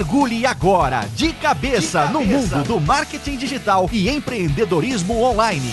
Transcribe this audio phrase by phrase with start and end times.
[0.00, 2.06] Mergulhe agora de cabeça, de cabeça.
[2.06, 5.70] no mundo do marketing digital e empreendedorismo online.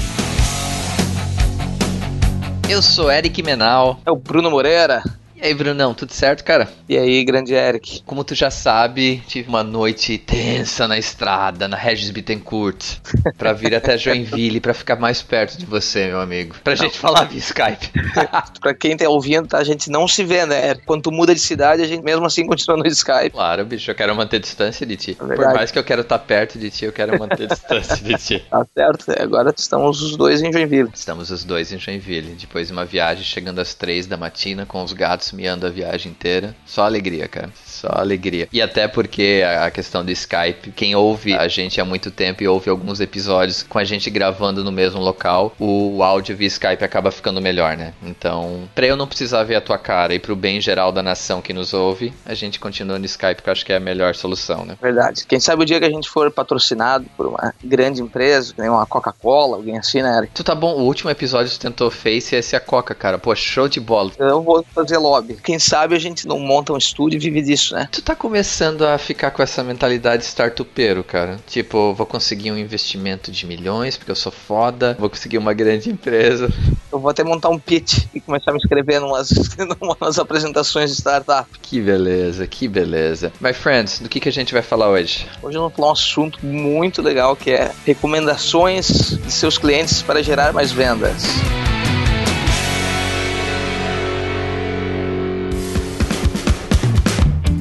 [2.67, 4.01] Eu sou Eric Menal.
[4.05, 5.01] É o Bruno Moreira.
[5.39, 6.67] E aí, Brunão, tudo certo, cara?
[6.89, 8.01] E aí, grande Eric?
[8.07, 12.97] Como tu já sabe, tive uma noite tensa na estrada, na Regis Bittencourt,
[13.37, 16.55] pra vir até Joinville, pra ficar mais perto de você, meu amigo.
[16.63, 16.77] Pra não.
[16.77, 17.91] gente falar via Skype.
[18.59, 20.73] pra quem tá ouvindo, a gente não se vê, né?
[20.87, 23.29] Quando tu muda de cidade, a gente mesmo assim continua no Skype.
[23.29, 25.11] Claro, bicho, eu quero manter distância de ti.
[25.21, 27.97] É Por mais que eu quero estar tá perto de ti, eu quero manter distância
[27.97, 28.43] de ti.
[28.49, 30.89] Tá certo, é, agora estamos os dois em Joinville.
[30.91, 34.83] Estamos os dois em Joinville, depois de uma viagem chegando às três da matina com
[34.83, 36.55] os gatos miando a viagem inteira.
[36.65, 37.51] Só alegria, cara.
[37.77, 38.47] Só alegria.
[38.51, 42.47] E até porque a questão do Skype, quem ouve a gente há muito tempo e
[42.47, 47.11] ouve alguns episódios com a gente gravando no mesmo local, o áudio via Skype acaba
[47.11, 47.93] ficando melhor, né?
[48.01, 51.41] Então, pra eu não precisar ver a tua cara e pro bem geral da nação
[51.41, 54.15] que nos ouve, a gente continua no Skype, que eu acho que é a melhor
[54.15, 54.75] solução, né?
[54.81, 55.25] Verdade.
[55.27, 58.85] Quem sabe o dia que a gente for patrocinado por uma grande empresa, nem uma
[58.85, 60.33] Coca-Cola, alguém assim, né, Eric?
[60.33, 63.17] Tu tá bom, o último episódio tu tentou Face e esse é a Coca, cara.
[63.17, 64.11] Pô, show de bola.
[64.17, 65.37] Eu vou fazer lobby.
[65.43, 67.87] Quem sabe a gente não monta um estúdio e vive disso, né?
[67.91, 71.39] Tu tá começando a ficar com essa mentalidade startupeiro, cara.
[71.47, 75.89] Tipo, vou conseguir um investimento de milhões porque eu sou foda, vou conseguir uma grande
[75.89, 76.51] empresa.
[76.91, 79.29] Eu vou até montar um pitch e começar a me inscrever numas,
[79.81, 81.47] numas apresentações de startup.
[81.61, 83.31] Que beleza, que beleza.
[83.41, 85.27] My friends, do que, que a gente vai falar hoje?
[85.41, 88.87] Hoje vamos falar um assunto muito legal que é recomendações
[89.17, 91.23] de seus clientes para gerar mais vendas.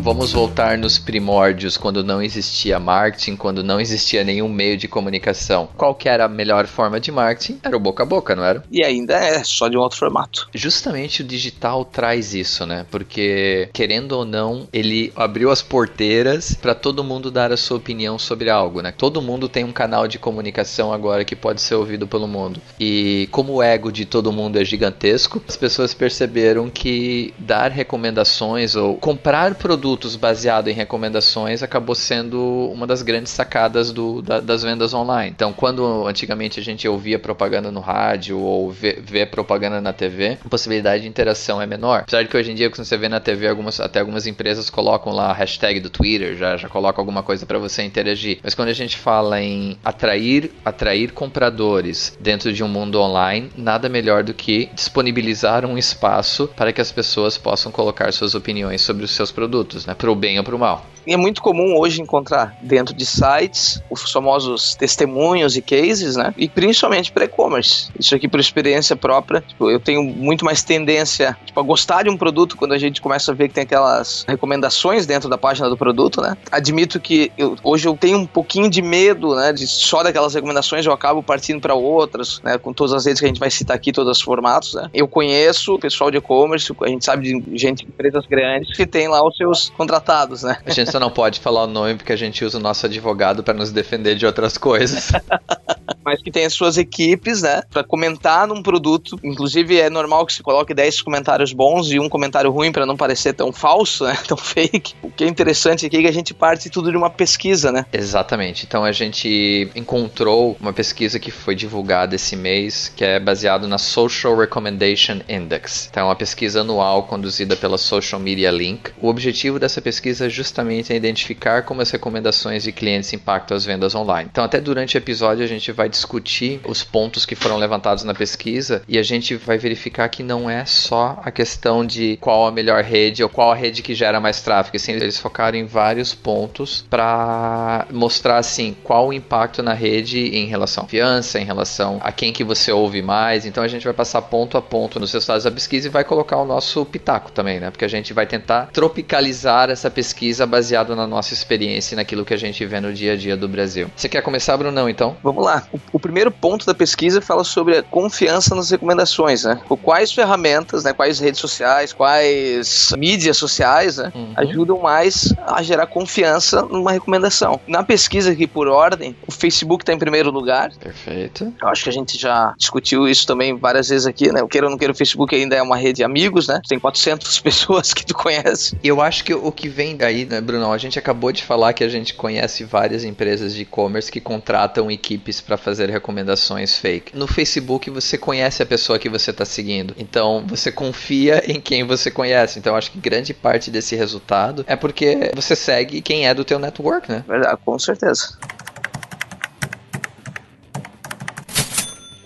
[0.07, 5.69] Vamos voltar nos primórdios, quando não existia marketing, quando não existia nenhum meio de comunicação.
[5.77, 7.59] Qual que era a melhor forma de marketing?
[7.61, 8.63] Era o boca a boca, não era?
[8.71, 10.49] E ainda é, só de um outro formato.
[10.55, 12.87] Justamente o digital traz isso, né?
[12.89, 18.17] Porque, querendo ou não, ele abriu as porteiras para todo mundo dar a sua opinião
[18.17, 18.95] sobre algo, né?
[18.97, 22.61] Todo mundo tem um canal de comunicação agora que pode ser ouvido pelo mundo.
[22.79, 28.77] E como o ego de todo mundo é gigantesco, as pessoas perceberam que dar recomendações
[28.77, 34.41] ou comprar produtos produtos baseado em recomendações acabou sendo uma das grandes sacadas do, da,
[34.41, 35.33] das vendas online.
[35.35, 40.37] Então, quando antigamente a gente ouvia propaganda no rádio ou vê, vê, propaganda na TV,
[40.45, 42.01] a possibilidade de interação é menor.
[42.01, 44.69] Apesar de que hoje em dia, quando você vê na TV, algumas, até algumas empresas
[44.69, 48.39] colocam lá a hashtag do Twitter, já, já colocam alguma coisa para você interagir.
[48.43, 53.89] Mas quando a gente fala em atrair, atrair compradores dentro de um mundo online, nada
[53.89, 59.05] melhor do que disponibilizar um espaço para que as pessoas possam colocar suas opiniões sobre
[59.05, 59.95] os seus produtos né?
[59.95, 60.85] Pro bem ou pro mal.
[61.07, 66.35] E é muito comum hoje encontrar dentro de sites os famosos testemunhos e cases, né?
[66.37, 67.89] E principalmente para e-commerce.
[67.99, 69.41] Isso aqui por experiência própria.
[69.41, 73.01] Tipo, eu tenho muito mais tendência tipo, a gostar de um produto quando a gente
[73.01, 76.37] começa a ver que tem aquelas recomendações dentro da página do produto, né?
[76.51, 79.53] Admito que eu, hoje eu tenho um pouquinho de medo, né?
[79.53, 82.59] De só daquelas recomendações eu acabo partindo para outras, né?
[82.59, 84.91] Com todas as redes que a gente vai citar aqui, todos os formatos, né?
[84.93, 89.07] Eu conheço o pessoal de e-commerce, a gente sabe de gente, empresas grandes que tem
[89.07, 90.59] lá os seus contratados, né?
[90.65, 93.43] A gente só não pode falar o nome porque a gente usa o nosso advogado
[93.43, 95.13] para nos defender de outras coisas.
[96.05, 99.19] Mas que tem as suas equipes, né, para comentar num produto.
[99.25, 102.97] Inclusive é normal que se coloque 10 comentários bons e um comentário ruim para não
[102.97, 104.95] parecer tão falso, né, tão fake.
[105.03, 107.87] O que é interessante aqui é que a gente parte tudo de uma pesquisa, né?
[107.93, 108.65] Exatamente.
[108.67, 113.79] Então a gente encontrou uma pesquisa que foi divulgada esse mês, que é baseado na
[113.79, 115.89] Social Recommendation Index.
[115.91, 118.93] Então é uma pesquisa anual conduzida pela Social Media Link.
[119.01, 123.95] O objetivo dessa pesquisa é justamente identificar como as recomendações de clientes impactam as vendas
[123.95, 124.29] online.
[124.31, 128.15] Então, até durante o episódio, a gente vai discutir os pontos que foram levantados na
[128.15, 132.53] pesquisa e a gente vai verificar que não é só a questão de qual a
[132.53, 134.77] melhor rede ou qual a rede que gera mais tráfego.
[134.77, 140.47] Assim, eles focaram em vários pontos para mostrar assim qual o impacto na rede em
[140.47, 143.45] relação à confiança, em relação a quem que você ouve mais.
[143.45, 146.37] Então, a gente vai passar ponto a ponto nos resultados da pesquisa e vai colocar
[146.37, 147.71] o nosso pitaco também, né?
[147.71, 152.25] Porque a gente vai tentar tropicalizar essa pesquisa baseada baseado na nossa experiência e naquilo
[152.25, 153.89] que a gente vê no dia a dia do Brasil.
[153.97, 155.17] Você quer começar, Brunão, então?
[155.23, 155.67] Vamos lá.
[155.73, 159.61] O, o primeiro ponto da pesquisa fala sobre a confiança nas recomendações, né?
[159.83, 160.93] Quais ferramentas, né?
[160.93, 164.13] Quais redes sociais, quais mídias sociais, né?
[164.15, 164.33] Uhum.
[164.37, 167.61] Ajudam mais a gerar confiança numa recomendação.
[167.67, 170.73] Na pesquisa aqui por ordem, o Facebook está em primeiro lugar.
[170.73, 171.53] Perfeito.
[171.61, 174.43] Eu acho que a gente já discutiu isso também várias vezes aqui, né?
[174.43, 176.61] O queira ou não queira, o Facebook ainda é uma rede de amigos, né?
[176.69, 178.77] Tem 400 pessoas que tu conhece.
[178.83, 180.73] Eu acho que o que vem daí, né, Bruno?
[180.73, 184.91] a gente acabou de falar que a gente conhece várias empresas de e-commerce que contratam
[184.91, 187.17] equipes para fazer recomendações fake.
[187.17, 191.85] No Facebook você conhece a pessoa que você está seguindo, então você confia em quem
[191.85, 192.59] você conhece.
[192.59, 196.59] Então acho que grande parte desse resultado é porque você segue quem é do teu
[196.59, 197.25] network, né?
[197.27, 198.37] Verdade, com certeza.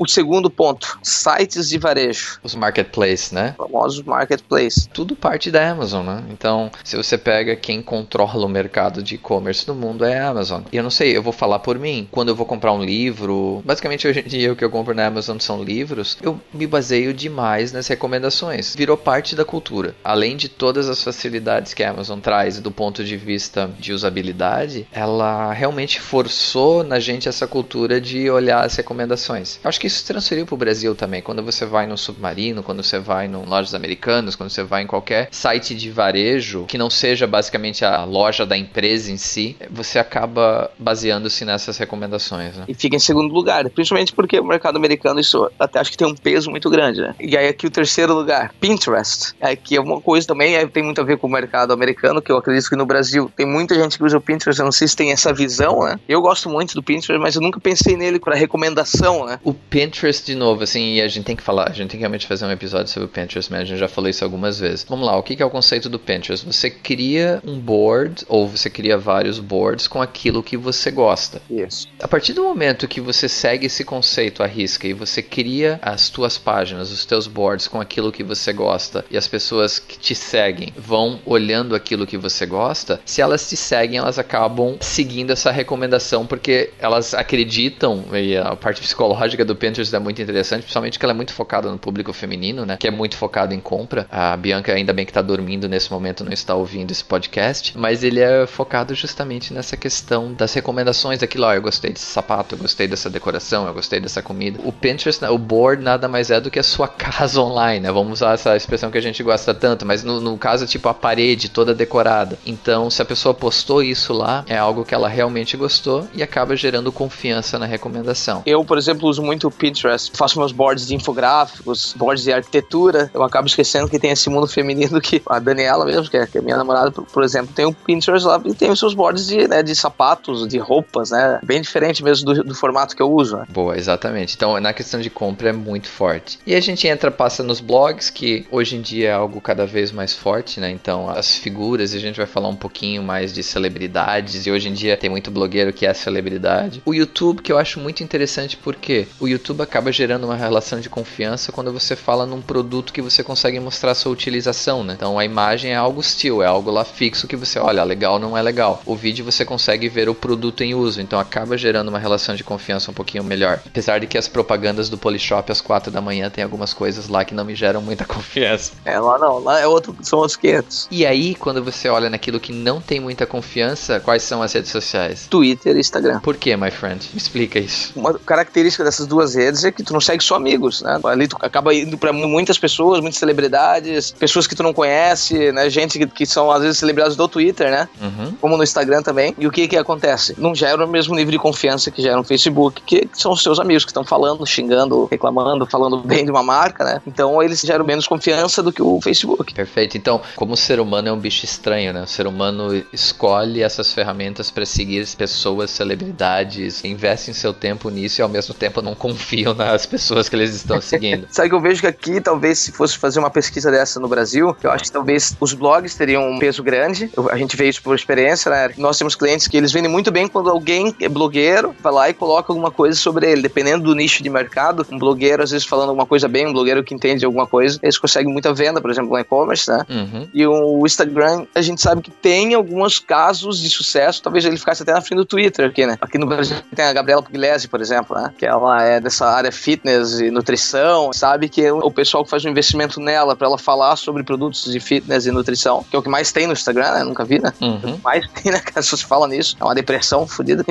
[0.01, 2.41] O segundo ponto, sites de varejo.
[2.43, 3.55] Os marketplaces, né?
[3.59, 4.89] Famosos marketplaces.
[4.91, 6.25] Tudo parte da Amazon, né?
[6.31, 10.63] Então, se você pega quem controla o mercado de e-commerce no mundo é a Amazon.
[10.73, 12.09] E eu não sei, eu vou falar por mim.
[12.11, 15.05] Quando eu vou comprar um livro, basicamente hoje em dia o que eu compro na
[15.05, 18.75] Amazon são livros, eu me baseio demais nas recomendações.
[18.75, 19.95] Virou parte da cultura.
[20.03, 24.89] Além de todas as facilidades que a Amazon traz do ponto de vista de usabilidade,
[24.93, 29.61] ela realmente forçou na gente essa cultura de olhar as recomendações.
[29.63, 31.21] Eu acho que isso transferiu para o Brasil também.
[31.21, 34.87] Quando você vai no Submarino, quando você vai no Lojas Americanas, quando você vai em
[34.87, 39.99] qualquer site de varejo que não seja basicamente a loja da empresa em si, você
[39.99, 42.57] acaba baseando-se nessas recomendações.
[42.57, 42.65] Né?
[42.69, 46.07] E fica em segundo lugar, principalmente porque o mercado americano isso até acho que tem
[46.07, 47.15] um peso muito grande, né?
[47.19, 49.35] E aí aqui o terceiro lugar, Pinterest.
[49.41, 52.31] Aqui é uma coisa também é, tem muito a ver com o mercado americano, que
[52.31, 54.87] eu acredito que no Brasil tem muita gente que usa o Pinterest, eu não sei
[54.89, 55.99] se tem essa visão, né?
[56.09, 59.39] Eu gosto muito do Pinterest, mas eu nunca pensei nele para recomendação, né?
[59.43, 62.03] O Pinterest de novo, assim, e a gente tem que falar, a gente tem que
[62.03, 64.85] realmente fazer um episódio sobre o Pinterest, mas a gente já falou isso algumas vezes.
[64.87, 66.45] Vamos lá, o que é o conceito do Pinterest?
[66.45, 71.41] Você cria um board, ou você cria vários boards com aquilo que você gosta.
[71.49, 71.89] Isso.
[71.99, 76.11] A partir do momento que você segue esse conceito à risca e você cria as
[76.11, 80.15] tuas páginas, os teus boards com aquilo que você gosta, e as pessoas que te
[80.15, 85.51] seguem vão olhando aquilo que você gosta, se elas te seguem, elas acabam seguindo essa
[85.51, 90.99] recomendação porque elas acreditam, e a parte psicológica do Pinterest Pinterest é muito interessante, principalmente
[90.99, 92.77] que ela é muito focada no público feminino, né?
[92.77, 94.07] Que é muito focado em compra.
[94.11, 98.03] A Bianca, ainda bem que tá dormindo nesse momento, não está ouvindo esse podcast, mas
[98.03, 102.59] ele é focado justamente nessa questão das recomendações daquilo, ó, eu gostei desse sapato, eu
[102.59, 104.61] gostei dessa decoração, eu gostei dessa comida.
[104.65, 107.93] O Pinterest, o board nada mais é do que a sua casa online, né?
[107.93, 110.95] Vamos usar essa expressão que a gente gosta tanto, mas no, no caso, tipo a
[110.95, 112.39] parede toda decorada.
[112.45, 116.57] Então, se a pessoa postou isso lá, é algo que ela realmente gostou e acaba
[116.57, 118.43] gerando confiança na recomendação.
[118.45, 123.11] Eu, por exemplo, uso muito Pinterest, faço meus boards de infográficos, boards de arquitetura.
[123.13, 126.41] Eu acabo esquecendo que tem esse mundo feminino que a Daniela mesmo, que é, é
[126.41, 129.47] minha namorada, por, por, exemplo, tem o Pinterest lá e tem os seus boards de,
[129.47, 131.39] né, de sapatos, de roupas, né?
[131.43, 133.37] Bem diferente mesmo do, do formato que eu uso.
[133.37, 133.45] Né?
[133.51, 134.35] Boa, exatamente.
[134.35, 136.39] Então, na questão de compra é muito forte.
[136.47, 139.93] E a gente entra, passa nos blogs, que hoje em dia é algo cada vez
[139.93, 140.71] mais forte, né?
[140.71, 144.73] Então, as figuras, a gente vai falar um pouquinho mais de celebridades, e hoje em
[144.73, 146.81] dia tem muito blogueiro que é celebridade.
[146.87, 150.81] O YouTube, que eu acho muito interessante porque o YouTube YouTube acaba gerando uma relação
[150.81, 154.95] de confiança quando você fala num produto que você consegue mostrar sua utilização, né?
[154.97, 158.37] Então a imagem é algo hostil, é algo lá fixo que você olha, legal não
[158.37, 158.83] é legal.
[158.85, 162.45] O vídeo você consegue ver o produto em uso, então acaba gerando uma relação de
[162.45, 163.61] confiança um pouquinho melhor.
[163.67, 167.25] Apesar de que as propagandas do Polishop às 4 da manhã tem algumas coisas lá
[167.25, 168.73] que não me geram muita confiança.
[168.85, 170.89] É, lá não, lá é outro, são outros 500.
[170.91, 174.71] E aí, quando você olha naquilo que não tem muita confiança, quais são as redes
[174.71, 175.27] sociais?
[175.29, 176.21] Twitter e Instagram.
[176.21, 177.09] Por que, my friend?
[177.13, 177.93] Me explica isso.
[177.97, 180.99] Uma característica dessas duas redes é que tu não segue só amigos, né?
[181.05, 185.69] Ali tu acaba indo para muitas pessoas, muitas celebridades, pessoas que tu não conhece, né?
[185.69, 187.89] Gente que, que são às vezes celebridades do Twitter, né?
[188.01, 188.33] Uhum.
[188.41, 189.35] Como no Instagram também.
[189.39, 190.35] E o que que acontece?
[190.39, 193.59] Não gera o mesmo nível de confiança que gera no Facebook, que, são os seus
[193.59, 197.03] amigos que estão falando, xingando, reclamando, falando bem de uma marca, né?
[197.07, 199.55] Então eles geram menos confiança do que o Facebook.
[199.55, 199.97] Perfeito.
[199.97, 202.03] Então, como o ser humano é um bicho estranho, né?
[202.03, 208.21] O ser humano escolhe essas ferramentas para seguir pessoas, celebridades, investe em seu tempo nisso
[208.21, 211.27] e ao mesmo tempo não confiam na as pessoas que eles estão seguindo.
[211.31, 214.57] Sabe que eu vejo que aqui, talvez, se fosse fazer uma pesquisa dessa no Brasil,
[214.63, 217.11] eu acho que talvez os blogs teriam um peso grande.
[217.17, 218.71] Eu, a gente vê isso por experiência, né?
[218.77, 222.15] Nós temos clientes que eles vendem muito bem quando alguém é blogueiro, vai lá e
[222.15, 223.43] coloca alguma coisa sobre ele.
[223.43, 226.83] Dependendo do nicho de mercado, um blogueiro, às vezes, falando alguma coisa bem, um blogueiro
[226.83, 229.85] que entende alguma coisa, eles conseguem muita venda, por exemplo, no e-commerce, né?
[229.89, 230.29] Uhum.
[230.33, 234.83] E o Instagram, a gente sabe que tem alguns casos de sucesso, talvez ele ficasse
[234.83, 235.97] até na frente do Twitter aqui, né?
[236.01, 238.33] Aqui no Brasil tem a Gabriela Pugliese, por exemplo, né?
[238.37, 242.49] Que ela é dessa área fitness e nutrição, sabe que o pessoal que faz um
[242.49, 246.09] investimento nela para ela falar sobre produtos de fitness e nutrição, que é o que
[246.09, 247.03] mais tem no Instagram, né?
[247.03, 247.53] Nunca vi, né?
[247.61, 248.01] Uhum.
[248.03, 248.59] Mais tem, né?
[248.59, 249.57] As pessoas falam nisso.
[249.61, 250.65] É uma depressão fodida.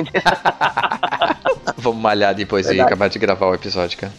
[1.76, 2.84] Vamos malhar depois Verdade.
[2.84, 4.12] e acabar de gravar o episódio, cara.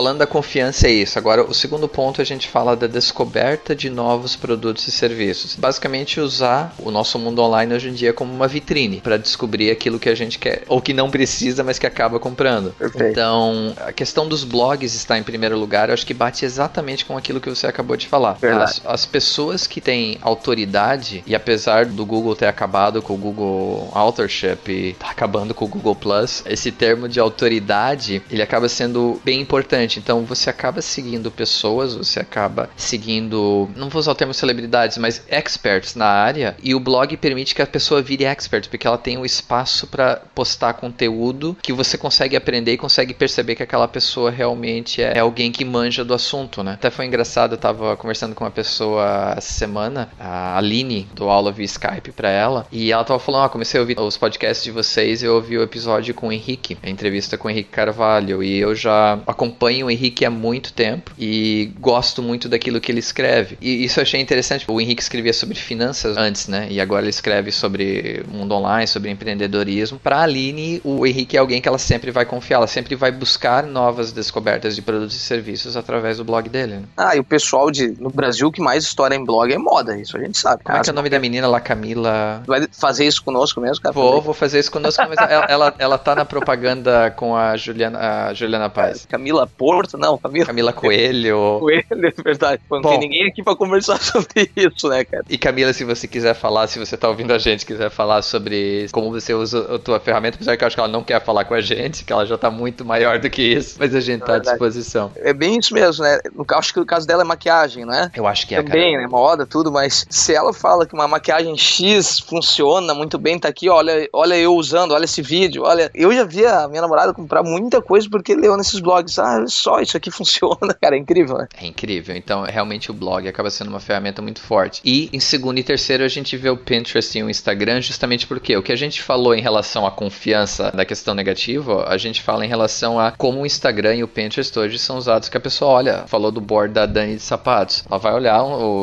[0.00, 1.18] Falando da confiança é isso.
[1.18, 5.56] Agora, o segundo ponto a gente fala da descoberta de novos produtos e serviços.
[5.56, 9.98] Basicamente, usar o nosso mundo online hoje em dia como uma vitrine para descobrir aquilo
[9.98, 12.70] que a gente quer ou que não precisa, mas que acaba comprando.
[12.78, 13.10] Perfeito.
[13.10, 15.90] Então, a questão dos blogs está em primeiro lugar.
[15.90, 18.38] Eu acho que bate exatamente com aquilo que você acabou de falar.
[18.42, 23.90] As, as pessoas que têm autoridade e apesar do Google ter acabado com o Google
[23.92, 29.20] Authorship e tá acabando com o Google Plus, esse termo de autoridade ele acaba sendo
[29.22, 29.89] bem importante.
[29.98, 35.22] Então, você acaba seguindo pessoas, você acaba seguindo, não vou usar o termo celebridades, mas
[35.28, 39.18] experts na área e o blog permite que a pessoa vire expert, porque ela tem
[39.18, 44.30] o espaço para postar conteúdo que você consegue aprender e consegue perceber que aquela pessoa
[44.30, 46.74] realmente é alguém que manja do assunto, né?
[46.74, 51.52] Até foi engraçado, eu tava conversando com uma pessoa essa semana, a Aline, do aula
[51.52, 54.70] via Skype para ela, e ela tava falando, ah, comecei a ouvir os podcasts de
[54.70, 58.58] vocês, eu ouvi o episódio com o Henrique, a entrevista com o Henrique Carvalho, e
[58.58, 63.56] eu já acompanho o Henrique há muito tempo e gosto muito daquilo que ele escreve.
[63.60, 66.66] E isso eu achei interessante, o Henrique escrevia sobre finanças antes, né?
[66.70, 69.98] E agora ele escreve sobre mundo online, sobre empreendedorismo.
[69.98, 73.64] Para Aline, o Henrique é alguém que ela sempre vai confiar, ela sempre vai buscar
[73.64, 76.74] novas descobertas de produtos e serviços através do blog dele.
[76.76, 76.82] Né?
[76.96, 80.16] Ah, e o pessoal de, no Brasil que mais estoura em blog é moda, isso
[80.16, 80.64] a gente sabe.
[80.64, 82.42] Como é que é o nome da menina lá, Camila?
[82.46, 83.92] Vai fazer isso conosco mesmo, cara?
[83.92, 88.28] Vou, vou fazer isso conosco, mas ela, ela, ela tá na propaganda com a Juliana,
[88.28, 89.06] a Juliana Paz.
[89.06, 89.98] Camila Porto?
[89.98, 90.46] Não, Camila.
[90.46, 91.58] Camila Coelho.
[91.60, 92.62] Coelho, é verdade.
[92.70, 92.88] Não Bom.
[92.88, 95.22] tem ninguém aqui pra conversar sobre isso, né, cara?
[95.28, 98.86] E Camila, se você quiser falar, se você tá ouvindo a gente, quiser falar sobre
[98.90, 101.44] como você usa a tua ferramenta, apesar que eu acho que ela não quer falar
[101.44, 104.20] com a gente, que ela já tá muito maior do que isso, mas a gente
[104.20, 104.48] tá à verdade.
[104.52, 105.12] disposição.
[105.16, 106.18] É bem isso mesmo, né?
[106.34, 108.10] No, acho que o caso dela é maquiagem, né?
[108.16, 109.02] Eu acho que é, Também, cara.
[109.02, 109.08] né?
[109.10, 113.68] Moda, tudo, mas se ela fala que uma maquiagem X funciona muito bem, tá aqui,
[113.68, 115.90] olha, olha eu usando, olha esse vídeo, olha.
[115.94, 119.18] Eu já vi a minha namorada comprar muita coisa porque leu nesses blogs.
[119.18, 120.74] Ah, só, isso aqui funciona.
[120.80, 121.48] Cara, é incrível, né?
[121.60, 122.16] É incrível.
[122.16, 124.80] Então, realmente o blog acaba sendo uma ferramenta muito forte.
[124.84, 128.56] E em segundo e terceiro a gente vê o Pinterest e o Instagram justamente porque
[128.56, 132.44] o que a gente falou em relação à confiança da questão negativa, a gente fala
[132.44, 135.72] em relação a como o Instagram e o Pinterest hoje são usados que a pessoa
[135.72, 137.84] olha, falou do board da Dani de sapatos.
[137.88, 138.40] Ela vai olhar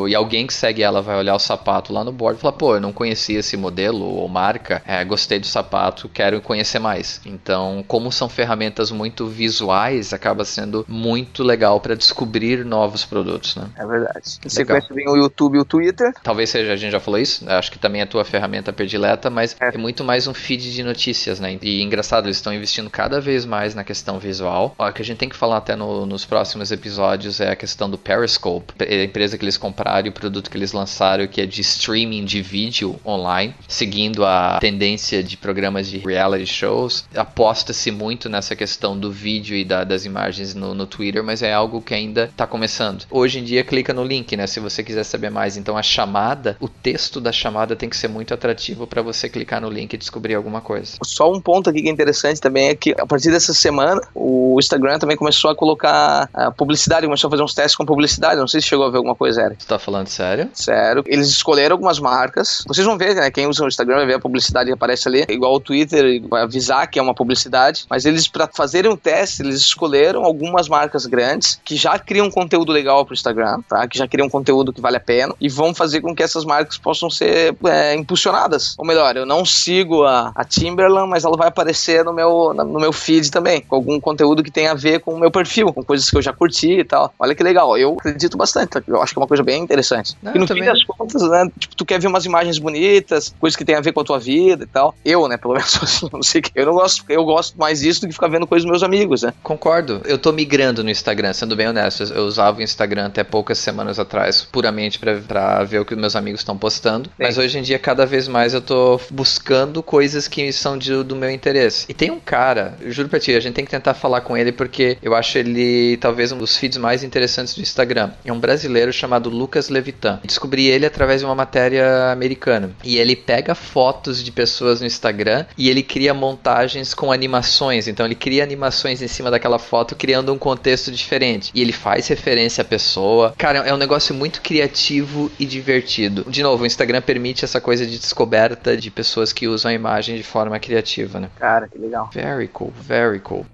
[0.08, 2.74] e alguém que segue ela vai olhar o sapato lá no board e falar, pô,
[2.74, 7.20] eu não conhecia esse modelo ou marca, é, gostei do sapato, quero conhecer mais.
[7.24, 13.68] Então, como são ferramentas muito visuais, acaba sendo muito legal para descobrir novos produtos, né?
[13.76, 14.38] É verdade.
[14.44, 14.50] Em Legal.
[14.50, 16.12] sequência vem o YouTube e o Twitter.
[16.22, 17.54] Talvez seja, a gente já falou isso, né?
[17.56, 19.68] acho que também é a tua ferramenta predileta, mas é.
[19.74, 19.78] É.
[19.78, 21.58] muito mais um feed de notícias, né?
[21.62, 24.74] E engraçado, eles estão investindo cada vez mais na questão visual.
[24.78, 27.88] O que a gente tem que falar até no- nos próximos episódios é a questão
[27.88, 31.46] do Periscope, a empresa que eles compraram e o produto que eles lançaram, que é
[31.46, 37.04] de streaming de vídeo online, seguindo a tendência de programas de reality shows.
[37.14, 41.52] Aposta-se muito nessa questão do vídeo e da- das imagens no, no Twitter, mas é
[41.52, 43.04] algo que ainda está começando.
[43.10, 44.46] Hoje em dia, clica no link, né?
[44.46, 45.56] Se você quiser saber mais.
[45.56, 49.60] Então, a chamada, o texto da chamada tem que ser muito atrativo para você clicar
[49.60, 50.96] no link e descobrir alguma coisa.
[51.04, 54.56] Só um ponto aqui que é interessante também é que a partir dessa semana o
[54.58, 58.40] Instagram também começou a colocar a publicidade, começou a fazer uns testes com publicidade.
[58.40, 59.64] Não sei se chegou a ver alguma coisa, Eric.
[59.64, 60.48] Tu tá falando sério?
[60.52, 61.02] Sério.
[61.06, 62.64] Eles escolheram algumas marcas.
[62.66, 63.30] Vocês vão ver, né?
[63.30, 65.24] Quem usa o Instagram vai ver a publicidade que aparece ali.
[65.28, 67.86] Igual o Twitter, vai avisar que é uma publicidade.
[67.88, 70.37] Mas eles, para fazerem o teste, eles escolheram algumas
[70.68, 73.86] marcas grandes que já criam conteúdo legal pro Instagram, tá?
[73.86, 75.34] Que já criam conteúdo que vale a pena.
[75.40, 78.74] E vão fazer com que essas marcas possam ser é, impulsionadas.
[78.78, 82.80] Ou melhor, eu não sigo a, a Timberland, mas ela vai aparecer no meu, no
[82.80, 83.60] meu feed também.
[83.60, 86.22] Com algum conteúdo que tenha a ver com o meu perfil, com coisas que eu
[86.22, 87.12] já curti e tal.
[87.18, 87.76] Olha que legal.
[87.76, 88.70] Eu acredito bastante.
[88.70, 88.82] tá?
[88.86, 90.16] Eu acho que é uma coisa bem interessante.
[90.22, 91.50] Não, e no fim das contas, né?
[91.58, 94.18] Tipo, tu quer ver umas imagens bonitas, coisas que tem a ver com a tua
[94.18, 94.94] vida e tal.
[95.04, 95.36] Eu, né?
[95.36, 96.52] Pelo menos assim, não sei o que.
[96.54, 99.22] Eu não gosto, eu gosto mais disso do que ficar vendo coisas dos meus amigos,
[99.22, 99.32] né?
[99.42, 100.00] Concordo.
[100.04, 102.02] Eu tô migrando no Instagram, sendo bem honesto.
[102.12, 106.16] Eu usava o Instagram até poucas semanas atrás, puramente pra, pra ver o que meus
[106.16, 107.10] amigos estão postando.
[107.18, 111.14] Mas hoje em dia, cada vez mais eu tô buscando coisas que são de- do
[111.16, 111.86] meu interesse.
[111.88, 114.36] E tem um cara, eu juro pra ti, a gente tem que tentar falar com
[114.36, 118.10] ele porque eu acho ele talvez um dos feeds mais interessantes do Instagram.
[118.24, 120.20] É um brasileiro chamado Lucas Levitan.
[120.24, 122.70] Descobri ele através de uma matéria americana.
[122.84, 127.86] E ele pega fotos de pessoas no Instagram e ele cria montagens com animações.
[127.88, 131.50] Então ele cria animações em cima daquela foto, criando um contexto diferente.
[131.54, 133.34] E ele faz referência à pessoa.
[133.36, 136.24] Cara, é um negócio muito criativo e divertido.
[136.28, 140.16] De novo, o Instagram permite essa coisa de descoberta de pessoas que usam a imagem
[140.16, 141.30] de forma criativa, né?
[141.38, 142.10] Cara, que legal.
[142.12, 143.46] Very cool, very cool.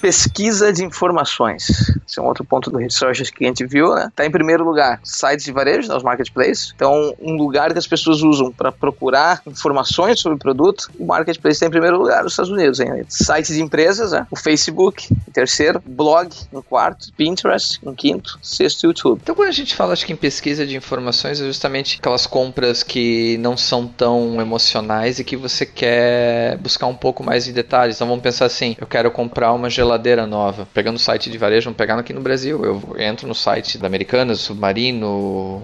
[0.00, 1.68] Pesquisa de informações.
[2.08, 4.10] Esse é um outro ponto do research que a gente viu, né?
[4.16, 6.72] Tá em primeiro lugar, sites de varejo, né, os marketplaces.
[6.74, 11.56] Então, um lugar que as pessoas usam para procurar informações sobre o produto, o marketplace
[11.56, 12.80] está em primeiro lugar nos Estados Unidos.
[12.80, 13.04] Hein?
[13.08, 14.26] Sites de empresas, né?
[14.30, 19.20] o Facebook em terceiro, blog em quarto, Pinterest em quinto, sexto YouTube.
[19.22, 22.82] Então, quando a gente fala, acho que em pesquisa de informações, é justamente aquelas compras
[22.82, 27.96] que não são tão emocionais e que você quer buscar um pouco mais de detalhes.
[27.96, 29.89] Então, vamos pensar assim: eu quero comprar uma geladeira
[30.26, 30.68] nova.
[30.72, 32.64] Pegando o site de varejo, vamos pegar aqui no Brasil.
[32.64, 35.62] Eu entro no site da Americanas, Submarino,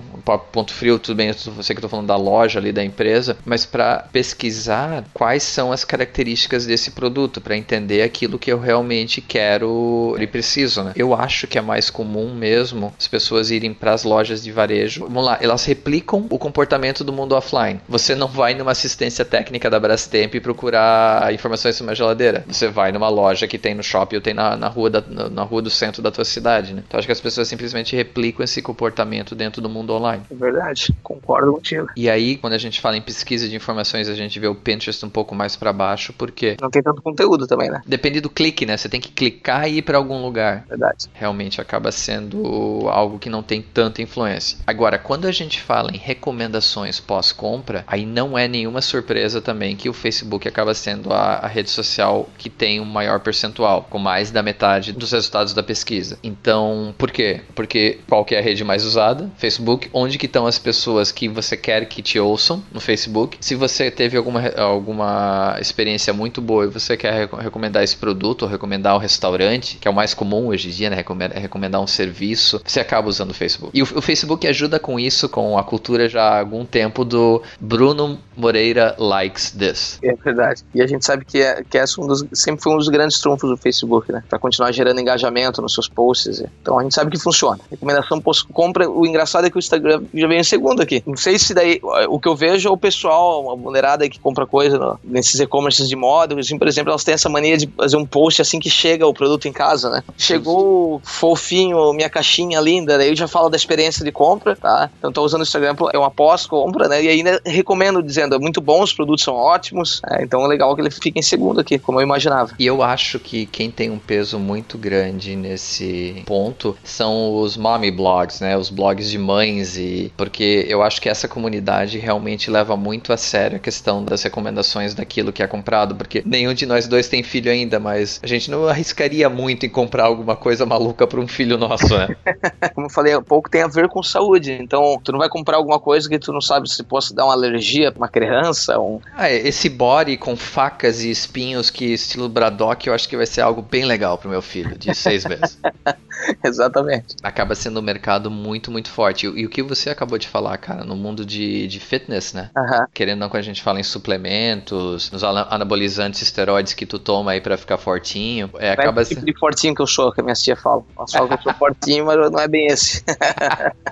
[0.52, 3.64] Ponto Frio, tudo bem, eu sei que tô falando da loja ali da empresa, mas
[3.64, 10.16] para pesquisar quais são as características desse produto, para entender aquilo que eu realmente quero
[10.18, 10.92] e preciso, né?
[10.96, 15.02] Eu acho que é mais comum mesmo as pessoas irem para as lojas de varejo.
[15.04, 17.80] Vamos lá, elas replicam o comportamento do mundo offline.
[17.88, 22.44] Você não vai numa assistência técnica da Brastemp procurar informações sobre uma geladeira.
[22.48, 25.28] Você vai numa loja que tem no shopping ou tem na, na rua, da, na,
[25.28, 26.82] na rua do centro da tua cidade, né?
[26.86, 30.22] Então acho que as pessoas simplesmente replicam esse comportamento dentro do mundo online.
[30.30, 31.88] É verdade, concordo contigo.
[31.96, 35.04] E aí, quando a gente fala em pesquisa de informações, a gente vê o Pinterest
[35.04, 37.80] um pouco mais para baixo, porque não tem tanto conteúdo também, né?
[37.86, 38.76] Depende do clique, né?
[38.76, 40.64] Você tem que clicar e ir para algum lugar.
[40.68, 41.06] Verdade.
[41.12, 44.58] Realmente acaba sendo algo que não tem tanta influência.
[44.66, 49.88] Agora, quando a gente fala em recomendações pós-compra, aí não é nenhuma surpresa também que
[49.88, 54.30] o Facebook acaba sendo a, a rede social que tem um maior percentual, com mais
[54.30, 56.16] da metade dos resultados da pesquisa.
[56.22, 57.40] Então, por quê?
[57.56, 59.28] Porque qual que é a rede mais usada?
[59.36, 59.90] Facebook.
[59.92, 63.36] Onde que estão as pessoas que você quer que te ouçam no Facebook?
[63.40, 68.48] Se você teve alguma, alguma experiência muito boa e você quer recomendar esse produto ou
[68.48, 71.04] recomendar um restaurante, que é o mais comum hoje em dia, né?
[71.34, 73.76] Recomendar um serviço, você acaba usando o Facebook.
[73.76, 77.42] E o, o Facebook ajuda com isso, com a cultura já há algum tempo do
[77.60, 79.98] Bruno Moreira likes this.
[80.02, 80.62] É verdade.
[80.74, 83.18] E a gente sabe que, é, que é um dos, sempre foi um dos grandes
[83.20, 84.22] trunfos do Facebook, né?
[84.28, 86.42] Para continuar gerando engajamento nos seus posts.
[86.62, 87.58] Então a gente sabe que funciona.
[87.70, 91.02] Recomendação post-compra, o engraçado é que o Instagram já vem em segundo aqui.
[91.06, 94.46] Não sei se daí o que eu vejo é o pessoal, a mulherada que compra
[94.46, 97.96] coisa no, nesses e-commerces de moda, assim, por exemplo, elas têm essa mania de fazer
[97.96, 100.02] um post assim que chega o produto em casa, né?
[100.16, 104.90] Chegou fofinho, minha caixinha linda, daí eu já falo da experiência de compra, tá?
[104.98, 107.02] Então tô usando o Instagram, é uma pós-compra, né?
[107.02, 110.74] E ainda recomendo dizendo, é muito bom, os produtos são ótimos, é, então é legal
[110.74, 112.52] que ele fique em segundo aqui, como eu imaginava.
[112.58, 117.90] E eu acho que quem tem um peso muito grande nesse ponto são os mommy
[117.90, 118.56] blogs, né?
[118.56, 123.16] Os blogs de mães e porque eu acho que essa comunidade realmente leva muito a
[123.16, 127.22] sério a questão das recomendações daquilo que é comprado, porque nenhum de nós dois tem
[127.22, 131.28] filho ainda, mas a gente não arriscaria muito em comprar alguma coisa maluca para um
[131.28, 132.16] filho nosso, né?
[132.74, 134.52] Como eu falei pouco, tem a ver com saúde.
[134.52, 137.32] Então, tu não vai comprar alguma coisa que tu não sabe se possa dar uma
[137.32, 138.78] alergia para uma criança.
[138.78, 139.00] Um...
[139.16, 143.26] Ah, é, esse body com facas e espinhos que estilo Braddock, eu acho que vai
[143.26, 145.58] ser algo bem legal pro meu filho, de seis meses.
[146.44, 147.16] Exatamente.
[147.22, 149.26] Acaba sendo um mercado muito, muito forte.
[149.26, 152.50] E, e, o que você acabou de falar, cara, no mundo de, de fitness, né?
[152.56, 152.86] Uhum.
[152.92, 157.40] Querendo não, quando a gente fala em suplementos, nos anabolizantes, esteroides que tu toma aí
[157.40, 159.16] pra ficar fortinho, é, acaba sendo...
[159.16, 160.82] tipo de fortinho que eu sou, que a minha tia fala.
[160.96, 163.02] Ela fala que eu sou fortinho, mas não é bem esse.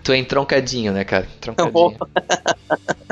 [0.02, 1.26] tu é entroncadinho, né, cara?
[1.36, 1.96] Entroncadinho.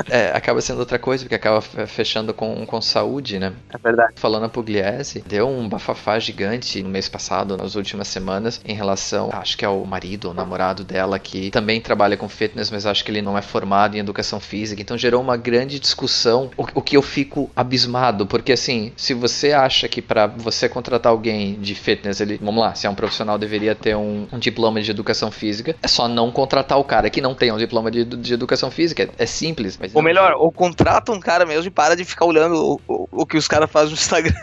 [0.09, 3.53] é, acaba sendo outra coisa, porque acaba fechando com, com saúde, né?
[3.69, 4.13] É verdade.
[4.15, 9.02] Falando a Pugliese, deu um bafafá gigante no mês passado, nas últimas semanas, em relação,
[9.31, 13.03] acho que é o marido ou namorado dela, que também trabalha com fitness, mas acho
[13.03, 14.81] que ele não é formado em educação física.
[14.81, 19.51] Então gerou uma grande discussão, o, o que eu fico abismado, porque assim, se você
[19.51, 23.37] acha que para você contratar alguém de fitness, ele, vamos lá, se é um profissional,
[23.37, 27.21] deveria ter um, um diploma de educação física, é só não contratar o cara que
[27.21, 29.09] não tem um diploma de, de educação física.
[29.17, 29.77] É simples.
[29.93, 33.25] ou melhor, ou contrata um cara mesmo e para de ficar olhando o, o, o
[33.25, 34.33] que os caras fazem no Instagram.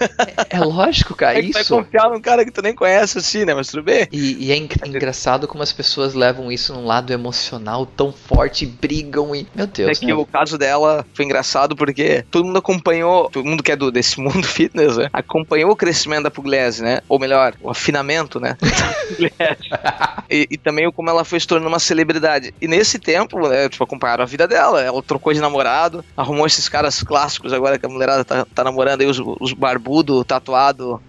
[0.50, 1.30] É, é lógico, cara.
[1.40, 1.52] É isso.
[1.52, 3.54] vai confiar num cara que tu nem conhece assim, né?
[3.54, 4.08] Mas tudo bem.
[4.10, 9.34] E, e é engraçado como as pessoas levam isso num lado emocional tão forte, brigam
[9.34, 9.46] e.
[9.54, 9.90] Meu Deus.
[9.90, 10.14] É que né?
[10.14, 14.20] o caso dela foi engraçado porque todo mundo acompanhou, todo mundo que é do, desse
[14.20, 15.08] mundo fitness, né?
[15.12, 17.00] Acompanhou o crescimento da Pugliese, né?
[17.08, 18.56] Ou melhor, o afinamento, né?
[20.28, 22.54] e, e, também como ela foi se tornando uma celebridade.
[22.60, 24.80] E nesse tempo, né, tipo, acompanharam a vida dela.
[24.82, 29.00] Ela trocou de namorado, arrumou esses caras clássicos agora que a mulherada tá, tá namorando
[29.00, 31.00] aí, os, os barbudo, tatuado,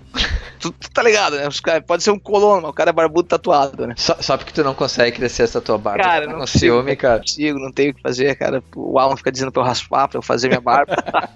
[0.60, 1.47] tu, tu, tá ligado, né?
[1.47, 3.93] Os cara, pode ser um colono, mas o cara é barbudo tatuado, né?
[3.97, 6.04] Só, só porque tu não consegue crescer essa tua barba.
[6.04, 7.15] Cara, não, não ciúme, cara.
[7.15, 8.63] Não consigo, não tenho o que fazer, cara.
[8.76, 10.95] O Alan fica dizendo pra eu raspar, pra eu fazer minha barba.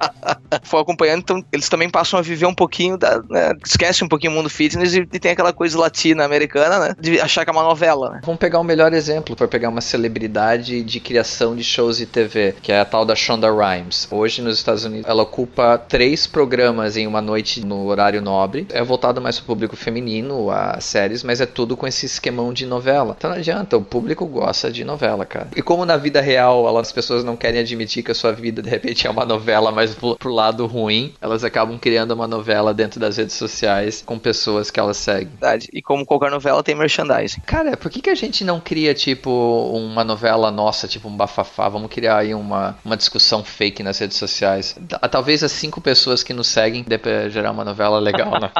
[0.64, 3.22] Foi acompanhando, então eles também passam a viver um pouquinho da.
[3.30, 3.54] Né?
[3.66, 6.96] Esquece um pouquinho o mundo fitness e, e tem aquela coisa latina-americana, né?
[7.00, 8.22] De achar que é uma novela, né?
[8.24, 12.06] Vamos pegar o um melhor exemplo para pegar uma celebridade de criação de shows de
[12.06, 14.08] TV, que é a tal da Shonda Rhimes.
[14.12, 18.65] Hoje nos Estados Unidos ela ocupa três programas em uma noite no horário nobre.
[18.70, 22.66] É voltado mais pro público feminino, a séries, mas é tudo com esse esquemão de
[22.66, 23.16] novela.
[23.18, 25.48] Então não adianta, o público gosta de novela, cara.
[25.56, 28.70] E como na vida real as pessoas não querem admitir que a sua vida de
[28.70, 33.00] repente é uma novela, mas pro, pro lado ruim, elas acabam criando uma novela dentro
[33.00, 35.28] das redes sociais com pessoas que elas seguem.
[35.28, 35.70] Verdade.
[35.72, 37.42] E como qualquer novela tem merchandising.
[37.46, 39.30] Cara, por que, que a gente não cria, tipo,
[39.74, 41.70] uma novela nossa, tipo um bafafá?
[41.70, 44.76] Vamos criar aí uma, uma discussão fake nas redes sociais.
[45.12, 48.50] Talvez as cinco pessoas que nos seguem dê pra gerar uma novela legal, né?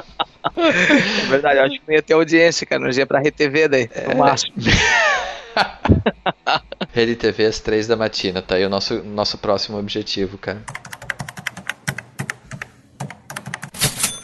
[0.58, 2.82] é verdade, eu acho que não ia ter audiência, cara.
[2.82, 4.16] Não ia pra RTV daí, no é...
[4.16, 4.54] máximo.
[6.92, 10.62] Rede TV às três da matina, tá aí o nosso, nosso próximo objetivo, cara.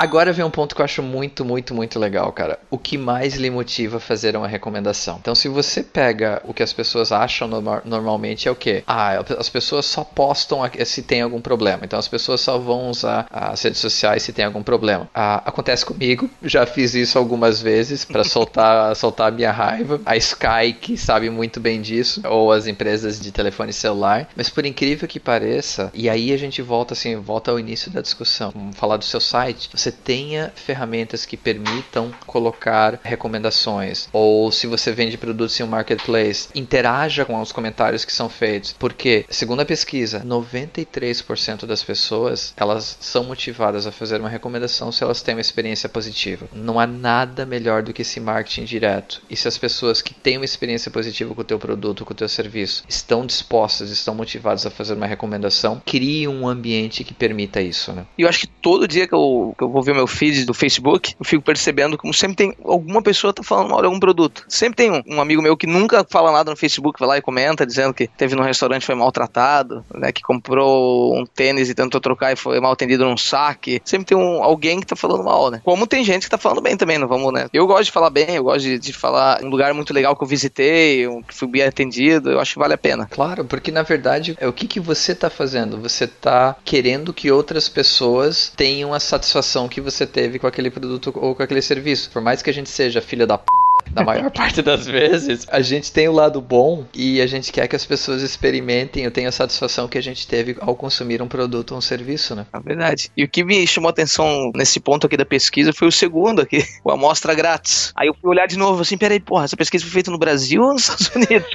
[0.01, 2.57] Agora vem um ponto que eu acho muito, muito, muito legal, cara.
[2.71, 5.19] O que mais lhe motiva a fazer uma recomendação?
[5.21, 8.83] Então, se você pega o que as pessoas acham no normalmente é o quê?
[8.87, 11.81] Ah, as pessoas só postam se tem algum problema.
[11.83, 15.07] Então, as pessoas só vão usar as redes sociais se tem algum problema.
[15.13, 20.01] Ah, acontece comigo, já fiz isso algumas vezes para soltar, soltar a minha raiva.
[20.03, 24.27] A Sky, que sabe muito bem disso, ou as empresas de telefone celular.
[24.35, 28.01] Mas por incrível que pareça, e aí a gente volta assim, volta ao início da
[28.01, 28.51] discussão.
[28.55, 29.69] Vamos falar do seu site.
[29.91, 36.47] Você tenha ferramentas que permitam colocar recomendações, ou se você vende produtos em um marketplace,
[36.55, 42.97] interaja com os comentários que são feitos, porque segundo a pesquisa, 93% das pessoas elas
[43.01, 46.47] são motivadas a fazer uma recomendação se elas têm uma experiência positiva.
[46.53, 49.21] Não há nada melhor do que esse marketing direto.
[49.29, 52.15] E se as pessoas que têm uma experiência positiva com o teu produto, com o
[52.15, 57.61] teu serviço, estão dispostas, estão motivadas a fazer uma recomendação, crie um ambiente que permita
[57.61, 58.05] isso, né?
[58.17, 60.45] E eu acho que todo dia que eu, que eu vou vou ver meu feed
[60.45, 63.99] do Facebook, eu fico percebendo como sempre tem alguma pessoa tá falando mal de algum
[63.99, 64.45] produto.
[64.47, 67.21] Sempre tem um, um amigo meu que nunca fala nada no Facebook, vai lá e
[67.21, 71.99] comenta dizendo que teve num restaurante foi maltratado, né, que comprou um tênis e tentou
[71.99, 73.81] trocar e foi mal atendido num saque.
[73.83, 75.61] Sempre tem um, alguém que tá falando mal, né?
[75.63, 77.47] Como tem gente que tá falando bem também, não vamos, né?
[77.51, 80.23] Eu gosto de falar bem, eu gosto de, de falar um lugar muito legal que
[80.23, 83.07] eu visitei, um, que fui bem atendido, eu acho que vale a pena.
[83.09, 85.79] Claro, porque na verdade é o que, que você tá fazendo?
[85.81, 91.11] Você tá querendo que outras pessoas tenham a satisfação que você teve com aquele produto
[91.15, 92.11] ou com aquele serviço.
[92.11, 93.60] Por mais que a gente seja filha da p
[93.93, 97.67] na maior parte das vezes, a gente tem o lado bom e a gente quer
[97.67, 101.27] que as pessoas experimentem ou tenham a satisfação que a gente teve ao consumir um
[101.27, 102.45] produto ou um serviço, né?
[102.53, 103.11] É verdade.
[103.15, 106.41] E o que me chamou a atenção nesse ponto aqui da pesquisa foi o segundo
[106.41, 107.91] aqui, o amostra grátis.
[107.95, 110.61] Aí eu fui olhar de novo assim, peraí, porra, essa pesquisa foi feita no Brasil
[110.61, 111.49] ou nos Estados Unidos?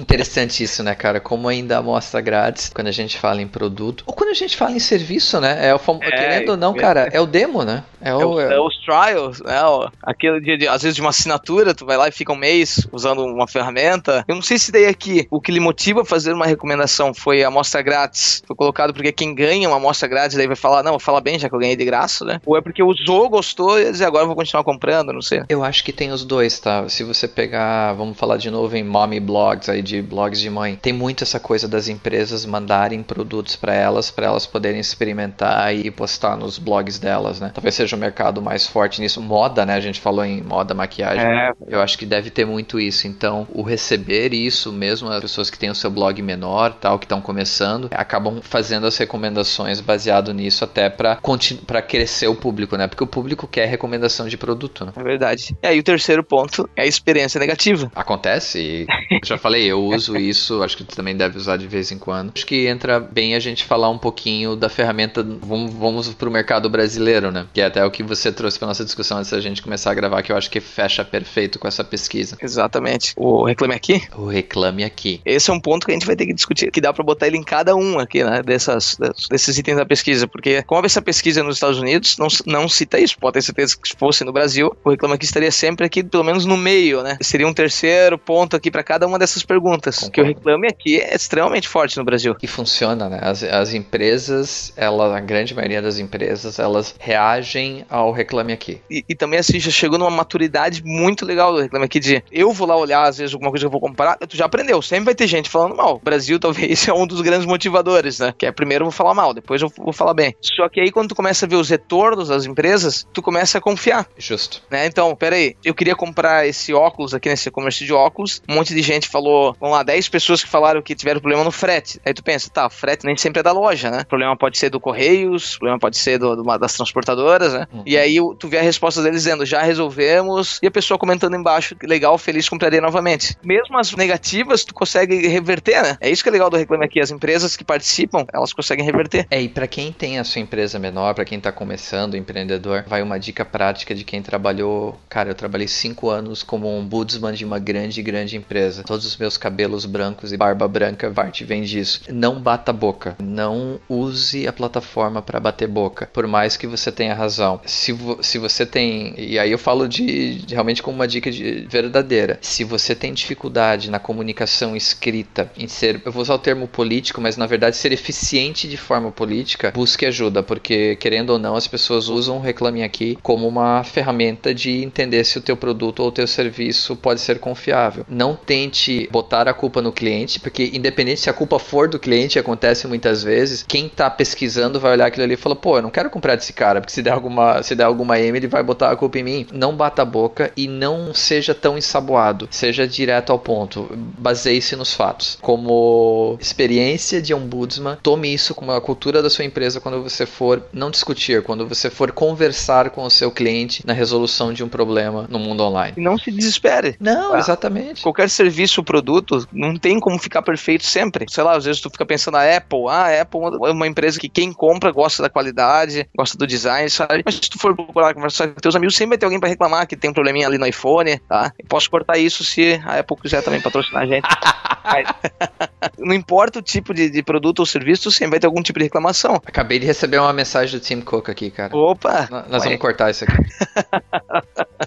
[0.00, 1.20] Interessante isso, né, cara?
[1.20, 4.56] Como ainda a amostra grátis, quando a gente fala em produto, ou quando a gente
[4.56, 5.68] fala em serviço, né?
[5.68, 5.98] É o fam...
[6.02, 7.84] é, querendo ou não, cara, é o demo, né?
[8.00, 9.60] É, o, é, o, é os trials, né?
[10.02, 12.86] Aquele dia de, às vezes de uma assinatura, tu vai lá e fica um mês
[12.92, 14.24] usando uma ferramenta.
[14.26, 17.42] Eu não sei se daí aqui o que lhe motiva a fazer uma recomendação foi
[17.44, 18.42] a amostra grátis.
[18.46, 21.38] Foi colocado porque quem ganha uma amostra grátis daí vai falar, não, vou falar bem
[21.38, 22.40] já que eu ganhei de graça, né?
[22.44, 25.42] Ou é porque usou, gostou e dizer, agora eu vou continuar comprando, não sei.
[25.48, 26.88] Eu acho que tem os dois, tá?
[26.88, 30.78] Se você pegar, vamos falar de novo em mommy blogs aí de blogs de mãe,
[30.80, 35.90] tem muito essa coisa das empresas mandarem produtos para elas, para elas poderem experimentar e
[35.90, 37.50] postar nos blogs delas, né?
[37.54, 39.20] Talvez seja o mercado mais forte nisso.
[39.20, 39.74] Moda, né?
[39.74, 41.52] A gente falou em moda, maquiagem é.
[41.66, 43.06] Eu acho que deve ter muito isso.
[43.06, 47.04] Então, o receber isso, mesmo as pessoas que têm o seu blog menor, tal, que
[47.04, 51.18] estão começando, acabam fazendo as recomendações baseado nisso até para
[51.66, 52.86] para crescer o público, né?
[52.86, 54.92] Porque o público quer recomendação de produto, né?
[54.96, 55.56] É verdade.
[55.62, 57.90] E aí o terceiro ponto é a experiência negativa.
[57.94, 58.86] Acontece.
[59.24, 62.32] já falei, eu uso isso, acho que tu também deve usar de vez em quando.
[62.34, 66.68] Acho que entra bem a gente falar um pouquinho da ferramenta, vamos, vamos pro mercado
[66.68, 67.46] brasileiro, né?
[67.52, 69.94] Que é até o que você trouxe pra nossa discussão antes da gente começar a
[69.94, 72.36] gravar, que eu acho que fecha perfeito com essa pesquisa.
[72.40, 73.12] Exatamente.
[73.16, 74.02] O Reclame Aqui?
[74.16, 75.20] O Reclame Aqui.
[75.24, 77.26] Esse é um ponto que a gente vai ter que discutir, que dá para botar
[77.26, 78.96] ele em cada um aqui, né, dessas,
[79.30, 83.18] desses itens da pesquisa, porque como essa pesquisa nos Estados Unidos não, não cita isso,
[83.18, 86.24] pode ter certeza que se fosse no Brasil, o Reclame Aqui estaria sempre aqui, pelo
[86.24, 87.16] menos no meio, né?
[87.20, 90.12] Seria um terceiro ponto aqui para cada uma dessas perguntas, Concordo.
[90.12, 92.36] que o Reclame Aqui é extremamente forte no Brasil.
[92.42, 93.18] E funciona, né?
[93.22, 98.80] As, as empresas, ela, a grande maioria das empresas, elas reagem ao Reclame Aqui.
[98.90, 102.52] E, e também, assim, já chegou numa maturidade muito legal do Reclame Aqui de eu
[102.52, 105.06] vou lá olhar, às vezes, alguma coisa que eu vou comprar, tu já aprendeu, sempre
[105.06, 105.96] vai ter gente falando mal.
[105.96, 108.34] O Brasil talvez é um dos grandes motivadores, né?
[108.36, 110.34] Que é primeiro eu vou falar mal, depois eu vou falar bem.
[110.40, 113.60] Só que aí quando tu começa a ver os retornos das empresas, tu começa a
[113.60, 114.06] confiar.
[114.16, 114.62] Justo.
[114.70, 114.86] Né?
[114.86, 118.82] Então, peraí, eu queria comprar esse óculos aqui nesse comércio de óculos, um monte de
[118.82, 122.00] gente falou, vamos lá, 10 pessoas que falaram que tiveram problema no frete.
[122.04, 124.00] Aí tu pensa, tá, frete nem sempre é da loja, né?
[124.02, 127.59] O problema pode ser do Correios, o problema pode ser do, do das transportadoras, né?
[127.72, 127.82] Uhum.
[127.86, 131.76] E aí tu vê a resposta deles dizendo, já resolvemos, e a pessoa comentando embaixo,
[131.82, 133.36] legal, feliz, compraria novamente.
[133.42, 135.96] Mesmo as negativas, tu consegue reverter, né?
[136.00, 139.26] É isso que é legal do Reclame Aqui, as empresas que participam, elas conseguem reverter.
[139.30, 143.02] É, e para quem tem a sua empresa menor, para quem tá começando, empreendedor, vai
[143.02, 147.44] uma dica prática de quem trabalhou, cara, eu trabalhei cinco anos como um ombudsman de
[147.44, 148.82] uma grande, grande empresa.
[148.82, 152.02] Todos os meus cabelos brancos e barba branca, Vart vem disso.
[152.08, 153.16] Não bata boca.
[153.20, 156.08] Não use a plataforma para bater boca.
[156.12, 157.49] Por mais que você tenha razão.
[157.64, 159.14] Se, vo se você tem.
[159.16, 162.38] E aí eu falo de, de realmente como uma dica de, verdadeira.
[162.42, 166.02] Se você tem dificuldade na comunicação escrita, em ser.
[166.04, 170.06] Eu vou usar o termo político, mas na verdade ser eficiente de forma política, busque
[170.06, 170.42] ajuda.
[170.42, 175.24] Porque, querendo ou não, as pessoas usam o Reclame Aqui como uma ferramenta de entender
[175.24, 178.04] se o teu produto ou o teu serviço pode ser confiável.
[178.08, 182.38] Não tente botar a culpa no cliente, porque independente se a culpa for do cliente,
[182.38, 185.90] acontece muitas vezes, quem está pesquisando vai olhar aquilo ali e falar, pô, eu não
[185.90, 188.90] quero comprar desse cara, porque se der alguma, se der alguma M, ele vai botar
[188.90, 189.46] a culpa em mim.
[189.52, 192.48] Não bata a boca e não seja tão ensaboado.
[192.50, 193.88] Seja direto ao ponto.
[194.18, 195.38] Baseie-se nos fatos.
[195.40, 200.62] Como experiência de ombudsman, tome isso como a cultura da sua empresa quando você for
[200.72, 205.26] não discutir, quando você for conversar com o seu cliente na resolução de um problema
[205.28, 205.94] no mundo online.
[205.96, 206.96] E não se desespere.
[207.00, 208.02] Não, ah, exatamente.
[208.02, 211.26] Qualquer serviço ou produto não tem como ficar perfeito sempre.
[211.28, 214.18] Sei lá, às vezes tu fica pensando a Apple, ah, a Apple é uma empresa
[214.18, 216.88] que quem compra gosta da qualidade, gosta do design,
[217.24, 219.86] Mas se tu for procurar conversar com teus amigos, sempre vai ter alguém para reclamar
[219.86, 221.52] que tem um probleminha ali no iPhone, tá?
[221.58, 224.26] Eu posso cortar isso se a Apple quiser também patrocinar a gente.
[225.98, 228.84] não importa o tipo de, de, produto ou serviço, sempre vai ter algum tipo de
[228.86, 229.40] reclamação.
[229.44, 231.76] Acabei de receber uma mensagem do Tim Cook aqui, cara.
[231.76, 232.28] Opa!
[232.30, 233.36] N nós vamos cortar isso aqui.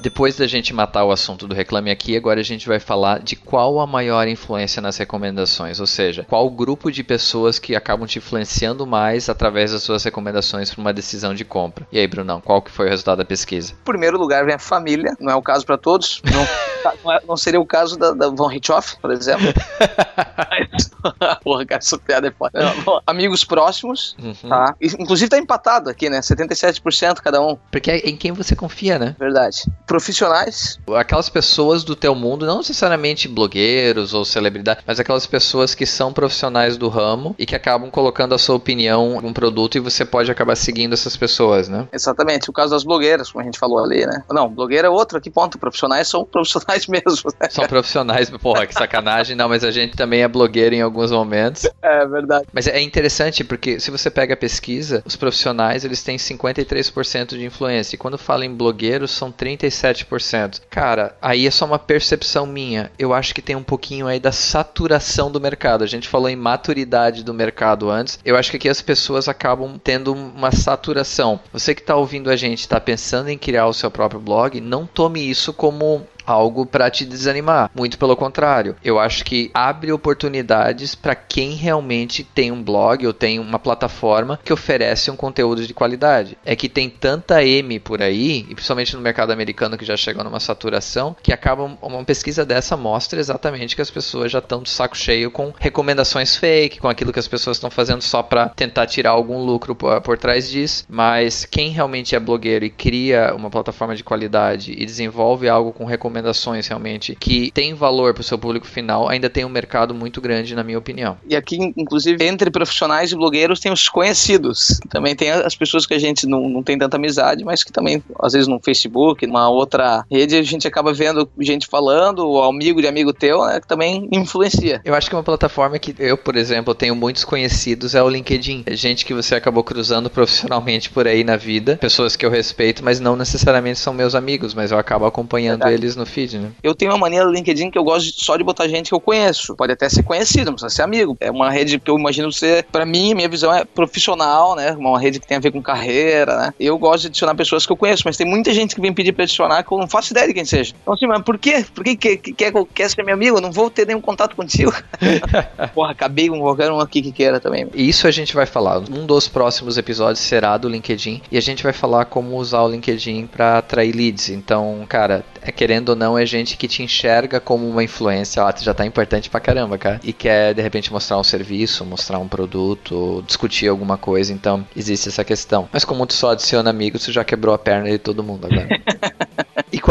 [0.00, 3.36] Depois da gente matar o assunto do Reclame Aqui, agora a gente vai falar de
[3.36, 8.16] qual a maior influência nas recomendações, ou seja, qual grupo de pessoas que acabam te
[8.16, 11.86] influenciando mais através das suas recomendações para uma decisão de compra.
[11.92, 13.74] E aí, Brunão, qual que foi o resultado da pesquisa?
[13.74, 17.20] Em primeiro lugar vem a família, não é o caso para todos, não, não, é,
[17.28, 19.52] não, seria o caso da, da Von Richthofen, por exemplo.
[21.44, 22.72] Porra, cara, essa piada é foda.
[23.06, 24.48] Amigos próximos, uhum.
[24.48, 24.74] tá?
[24.80, 26.20] Inclusive tá empatado aqui, né?
[26.20, 27.56] 77% cada um.
[27.70, 29.14] Porque é em quem você confia, né?
[29.18, 30.78] Verdade profissionais.
[30.94, 36.12] Aquelas pessoas do teu mundo, não necessariamente blogueiros ou celebridades, mas aquelas pessoas que são
[36.12, 40.04] profissionais do ramo e que acabam colocando a sua opinião em um produto e você
[40.04, 41.88] pode acabar seguindo essas pessoas, né?
[41.92, 42.48] Exatamente.
[42.48, 44.22] O caso das blogueiras, como a gente falou ali, né?
[44.30, 45.58] Não, blogueira é outro, que ponto?
[45.58, 47.32] Profissionais são profissionais mesmo.
[47.40, 47.48] Né?
[47.50, 49.34] São profissionais, porra, que sacanagem.
[49.34, 51.66] não, mas a gente também é blogueiro em alguns momentos.
[51.82, 52.46] É verdade.
[52.52, 57.44] Mas é interessante porque se você pega a pesquisa, os profissionais eles têm 53% de
[57.44, 57.96] influência.
[57.96, 59.32] E quando fala em blogueiros, são
[59.80, 60.60] 37 7%.
[60.68, 62.90] Cara, aí é só uma percepção minha.
[62.98, 65.82] Eu acho que tem um pouquinho aí da saturação do mercado.
[65.82, 68.18] A gente falou em maturidade do mercado antes.
[68.24, 71.40] Eu acho que aqui as pessoas acabam tendo uma saturação.
[71.52, 74.86] Você que está ouvindo a gente, está pensando em criar o seu próprio blog, não
[74.86, 77.70] tome isso como algo para te desanimar.
[77.74, 78.76] Muito pelo contrário.
[78.84, 84.38] Eu acho que abre oportunidades para quem realmente tem um blog ou tem uma plataforma
[84.44, 86.38] que oferece um conteúdo de qualidade.
[86.44, 90.24] É que tem tanta M por aí, e principalmente no mercado americano que já chegou
[90.24, 94.70] numa saturação, que acaba uma pesquisa dessa mostra exatamente que as pessoas já estão de
[94.70, 98.86] saco cheio com recomendações fake, com aquilo que as pessoas estão fazendo só para tentar
[98.86, 100.84] tirar algum lucro por, por trás disso.
[100.88, 105.84] Mas quem realmente é blogueiro e cria uma plataforma de qualidade e desenvolve algo com
[105.84, 109.94] recomendações recomendações realmente que tem valor para o seu público final, ainda tem um mercado
[109.94, 111.16] muito grande, na minha opinião.
[111.28, 114.80] E aqui, inclusive, entre profissionais e blogueiros, tem os conhecidos.
[114.88, 118.02] Também tem as pessoas que a gente não, não tem tanta amizade, mas que também,
[118.20, 122.80] às vezes, no Facebook, numa outra rede, a gente acaba vendo gente falando, ou amigo
[122.80, 124.80] de amigo teu, né, que também influencia.
[124.84, 128.64] Eu acho que uma plataforma que eu, por exemplo, tenho muitos conhecidos é o LinkedIn.
[128.66, 132.84] É gente que você acabou cruzando profissionalmente por aí na vida, pessoas que eu respeito,
[132.84, 135.74] mas não necessariamente são meus amigos, mas eu acabo acompanhando Verdade.
[135.74, 136.50] eles no feed, né?
[136.62, 139.00] Eu tenho uma mania do LinkedIn que eu gosto só de botar gente que eu
[139.00, 139.54] conheço.
[139.56, 141.16] Pode até ser conhecido, não precisa ser amigo.
[141.20, 144.72] É uma rede que eu imagino ser, para mim, minha visão é profissional, né?
[144.72, 146.54] Uma rede que tem a ver com carreira, né?
[146.58, 149.12] Eu gosto de adicionar pessoas que eu conheço, mas tem muita gente que vem pedir
[149.12, 150.74] pra adicionar que eu não faço ideia de quem seja.
[150.82, 151.64] Então, assim, mas por quê?
[151.74, 153.38] Por que quer, quer, quer ser meu amigo?
[153.38, 154.72] Eu não vou ter nenhum contato contigo.
[155.74, 157.68] Porra, acabei com qualquer um aqui que queira também.
[157.74, 158.78] Isso a gente vai falar.
[158.78, 162.68] Um dos próximos episódios será do LinkedIn e a gente vai falar como usar o
[162.68, 164.28] LinkedIn para atrair leads.
[164.28, 168.42] Então, cara, é querendo ou não, é gente que te enxerga como uma influência.
[168.42, 170.00] Ah, tu já tá importante pra caramba, cara.
[170.02, 174.32] E quer, de repente, mostrar um serviço, mostrar um produto, discutir alguma coisa.
[174.32, 175.68] Então, existe essa questão.
[175.72, 178.68] Mas como tu só adiciona amigos, tu já quebrou a perna de todo mundo agora.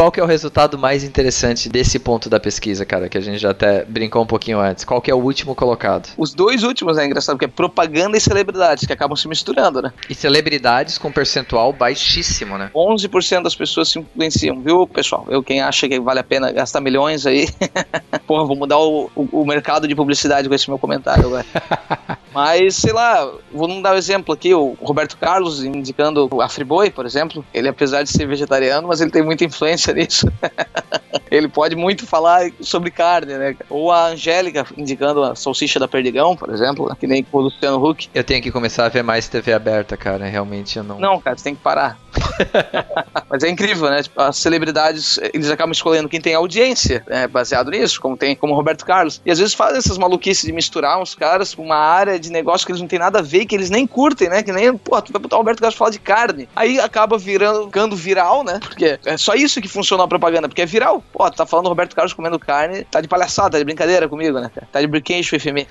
[0.00, 3.06] qual que é o resultado mais interessante desse ponto da pesquisa, cara?
[3.06, 4.82] Que a gente já até brincou um pouquinho antes.
[4.82, 6.08] Qual que é o último colocado?
[6.16, 9.92] Os dois últimos é engraçado, porque é propaganda e celebridades, que acabam se misturando, né?
[10.08, 12.70] E celebridades com percentual baixíssimo, né?
[12.74, 15.26] 11% das pessoas se influenciam, viu, pessoal?
[15.28, 17.48] Eu, quem acha que vale a pena gastar milhões aí,
[18.26, 21.46] porra, vou mudar o, o, o mercado de publicidade com esse meu comentário agora.
[22.32, 27.04] Mas, sei lá, vou dar um exemplo aqui, o Roberto Carlos indicando a Friboi, por
[27.04, 27.44] exemplo.
[27.52, 30.30] Ele, apesar de ser vegetariano, mas ele tem muita influência nisso.
[31.30, 33.56] ele pode muito falar sobre carne, né?
[33.68, 38.08] Ou a Angélica indicando a salsicha da Perdigão, por exemplo, que nem o Luciano Huck.
[38.14, 40.24] Eu tenho que começar a ver mais TV aberta, cara.
[40.26, 41.00] Realmente eu não.
[41.00, 41.98] Não, cara, você tem que parar.
[43.28, 44.02] mas é incrível, né?
[44.02, 47.26] Tipo, as celebridades, eles acabam escolhendo quem tem audiência, né?
[47.26, 49.20] baseado nisso, como tem como Roberto Carlos.
[49.24, 52.66] E às vezes fazem essas maluquices de misturar uns caras com uma área de negócio
[52.66, 54.42] que eles não tem nada a ver, que eles nem curtem, né?
[54.42, 56.48] Que nem, pô, tu vai botar o Roberto Carlos falar de carne.
[56.54, 58.58] Aí acaba virando, ficando viral, né?
[58.60, 61.02] Porque é só isso que funciona a propaganda, porque é viral.
[61.12, 64.38] Pô, tu tá falando Roberto Carlos comendo carne, tá de palhaçada, tá de brincadeira comigo,
[64.40, 64.68] né, cara?
[64.70, 65.20] Tá de brinquedo
[65.52, 65.66] me.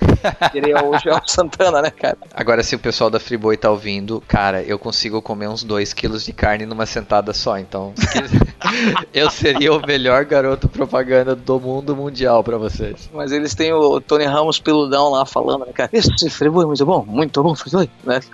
[0.52, 2.18] Queria o Joel Santana, né, cara?
[2.34, 6.24] Agora, se o pessoal da Friboi tá ouvindo, cara, eu consigo comer uns 2 quilos
[6.24, 7.92] de carne numa sentada só, então.
[9.12, 13.10] eu seria o melhor garoto propaganda do mundo mundial para vocês.
[13.12, 15.90] Mas eles têm o Tony Ramos peludão lá falando, né, cara?
[15.92, 18.20] Esse Friboi é muito bom, muito bom, Friboi, né?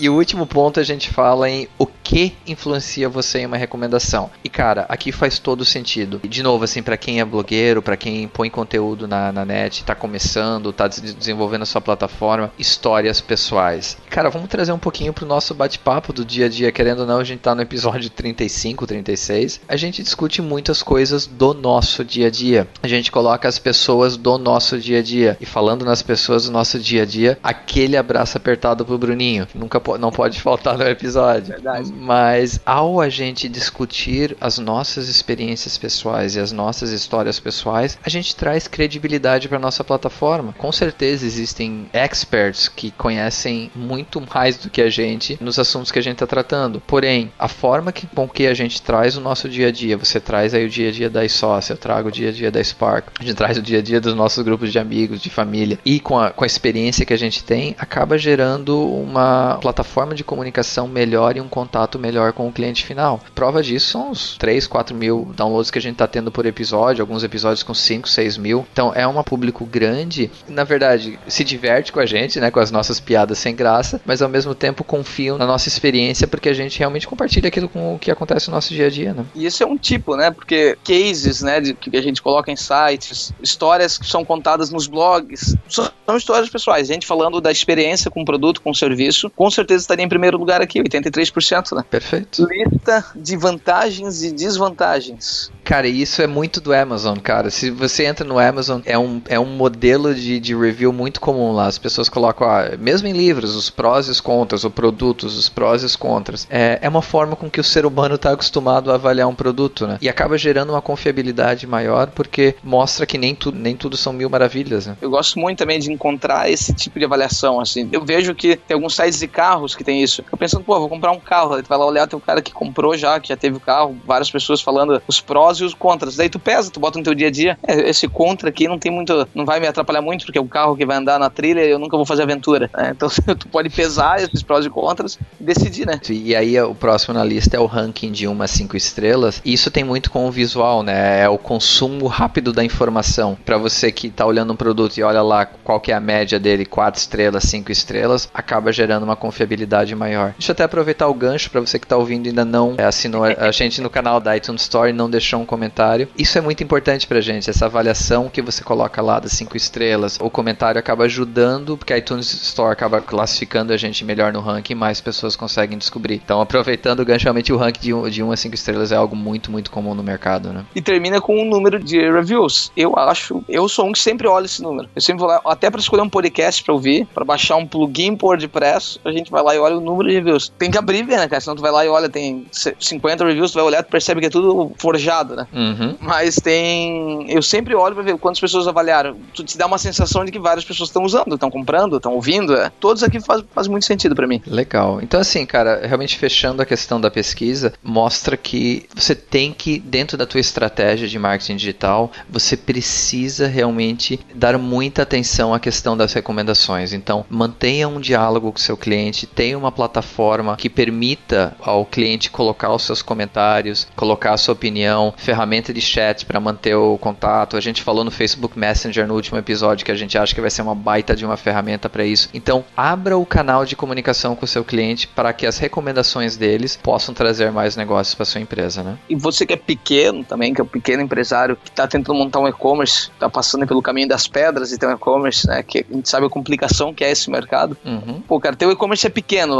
[0.00, 4.30] E o último ponto a gente fala em o que influencia você em uma recomendação.
[4.42, 6.18] E cara, aqui faz todo sentido.
[6.26, 9.94] De novo, assim, para quem é blogueiro, para quem põe conteúdo na, na net, tá
[9.94, 13.98] começando, tá desenvolvendo a sua plataforma, histórias pessoais.
[14.08, 17.18] Cara, vamos trazer um pouquinho pro nosso bate-papo do dia a dia, querendo ou não,
[17.18, 19.60] a gente tá no episódio 35, 36.
[19.68, 22.66] A gente discute muitas coisas do nosso dia a dia.
[22.82, 25.36] A gente coloca as pessoas do nosso dia a dia.
[25.38, 29.78] E falando nas pessoas do nosso dia a dia, aquele abraço apertado pro Bruninho, nunca
[29.98, 31.48] não pode faltar no episódio.
[31.48, 31.97] Verdade.
[31.98, 38.08] Mas ao a gente discutir as nossas experiências pessoais e as nossas histórias pessoais, a
[38.08, 40.54] gente traz credibilidade para nossa plataforma.
[40.56, 45.98] Com certeza existem experts que conhecem muito mais do que a gente nos assuntos que
[45.98, 46.80] a gente está tratando.
[46.86, 50.20] Porém, a forma que, com que a gente traz o nosso dia a dia, você
[50.20, 52.62] traz aí o dia a dia da sócia, eu trago o dia a dia da
[52.62, 55.78] Spark, a gente traz o dia a dia dos nossos grupos de amigos, de família,
[55.84, 60.22] e com a, com a experiência que a gente tem, acaba gerando uma plataforma de
[60.22, 63.20] comunicação melhor e um contato melhor com o cliente final.
[63.36, 67.00] Prova disso são os 3, 4 mil downloads que a gente está tendo por episódio,
[67.00, 68.66] alguns episódios com 5, 6 mil.
[68.72, 70.28] Então é um público grande.
[70.48, 74.20] Na verdade, se diverte com a gente, né, com as nossas piadas sem graça, mas
[74.20, 77.98] ao mesmo tempo confiam na nossa experiência porque a gente realmente compartilha aquilo com o
[77.98, 79.24] que acontece no nosso dia a dia, né?
[79.34, 80.32] E isso é um tipo, né?
[80.32, 84.88] Porque cases, né, de, que a gente coloca em sites, histórias que são contadas nos
[84.88, 86.88] blogs, são histórias pessoais.
[86.88, 90.08] Gente falando da experiência com o produto, com o serviço, com certeza certeza estaria em
[90.08, 91.77] primeiro lugar aqui, 83%, né?
[91.82, 92.46] Perfeito.
[92.46, 95.50] Lista de vantagens e desvantagens.
[95.68, 97.50] Cara, isso é muito do Amazon, cara.
[97.50, 101.52] Se você entra no Amazon, é um, é um modelo de, de review muito comum
[101.52, 101.66] lá.
[101.66, 105.50] As pessoas colocam, ah, mesmo em livros, os prós e os contras, ou produtos, os
[105.50, 106.46] prós e os contras.
[106.48, 109.86] É, é uma forma com que o ser humano está acostumado a avaliar um produto,
[109.86, 109.98] né?
[110.00, 114.30] E acaba gerando uma confiabilidade maior, porque mostra que nem, tu, nem tudo são mil
[114.30, 114.96] maravilhas, né?
[115.02, 117.90] Eu gosto muito também de encontrar esse tipo de avaliação, assim.
[117.92, 120.24] Eu vejo que tem alguns sites de carros que tem isso.
[120.32, 121.56] Eu pensando, pô, vou comprar um carro.
[121.56, 123.60] Aí tu vai lá olhar, tem um cara que comprou já, que já teve o
[123.60, 126.16] carro, várias pessoas falando os prós e os contras.
[126.16, 127.58] Daí tu pesa, tu bota no teu dia a dia.
[127.66, 130.46] É, esse contra aqui não tem muito, não vai me atrapalhar muito, porque é o
[130.46, 132.70] carro que vai andar na trilha eu nunca vou fazer aventura.
[132.76, 132.92] Né?
[132.98, 136.00] Então tu pode pesar esses prós e contras e decidir, né?
[136.08, 139.40] E aí o próximo na lista é o ranking de 1 a 5 estrelas.
[139.44, 141.20] E isso tem muito com o visual, né?
[141.22, 143.38] É o consumo rápido da informação.
[143.44, 146.40] Para você que tá olhando um produto e olha lá qual que é a média
[146.40, 150.32] dele, 4 estrelas, 5 estrelas, acaba gerando uma confiabilidade maior.
[150.32, 152.84] Deixa eu até aproveitar o gancho para você que tá ouvindo e ainda não é,
[152.84, 156.08] assinou a gente no canal da iTunes Store e não deixou um comentário.
[156.16, 160.18] Isso é muito importante pra gente, essa avaliação que você coloca lá das 5 estrelas.
[160.20, 164.74] O comentário acaba ajudando, porque a iTunes Store acaba classificando a gente melhor no ranking,
[164.74, 166.20] mais pessoas conseguem descobrir.
[166.24, 169.16] Então, aproveitando gancho, realmente o ranking de 1 de um a 5 estrelas é algo
[169.16, 170.64] muito, muito comum no mercado, né?
[170.74, 172.70] E termina com um número de reviews.
[172.76, 174.88] Eu acho, eu sou um que sempre olha esse número.
[174.94, 178.14] Eu sempre vou lá, até para escolher um podcast para ouvir, para baixar um plugin
[178.14, 180.52] por WordPress, a gente vai lá e olha o número de reviews.
[180.58, 181.40] Tem que abrir, né, cara?
[181.40, 184.26] Senão tu vai lá e olha, tem 50 reviews, tu vai olhar, tu percebe que
[184.26, 185.46] é tudo forjado, né?
[185.52, 185.96] Uhum.
[186.00, 187.30] Mas tem.
[187.30, 189.16] Eu sempre olho pra ver quantas pessoas avaliaram.
[189.34, 192.54] Tu te dá uma sensação de que várias pessoas estão usando, estão comprando, estão ouvindo.
[192.54, 192.70] É.
[192.80, 194.42] Todos aqui faz, faz muito sentido para mim.
[194.46, 195.00] Legal.
[195.02, 200.16] Então, assim, cara, realmente fechando a questão da pesquisa, mostra que você tem que, dentro
[200.16, 206.12] da tua estratégia de marketing digital, você precisa realmente dar muita atenção à questão das
[206.12, 206.92] recomendações.
[206.92, 212.30] Então, mantenha um diálogo com o seu cliente, tenha uma plataforma que permita ao cliente
[212.30, 217.54] colocar os seus comentários, colocar a sua opinião, ferramenta de chat para manter o contato.
[217.54, 220.48] A gente falou no Facebook Messenger no último episódio que a gente acha que vai
[220.48, 222.30] ser uma baita de uma ferramenta para isso.
[222.32, 226.78] Então, abra o canal de comunicação com o seu cliente para que as recomendações deles
[226.82, 228.96] possam trazer mais negócios para sua empresa, né?
[229.06, 232.40] E você que é pequeno também, que é um pequeno empresário que está tentando montar
[232.40, 235.62] um e-commerce, está passando pelo caminho das pedras e tem um e-commerce, né?
[235.62, 237.76] Que a gente sabe a complicação que é esse mercado.
[237.84, 238.22] Uhum.
[238.26, 239.58] Pô, cara, teu e-commerce é pequeno.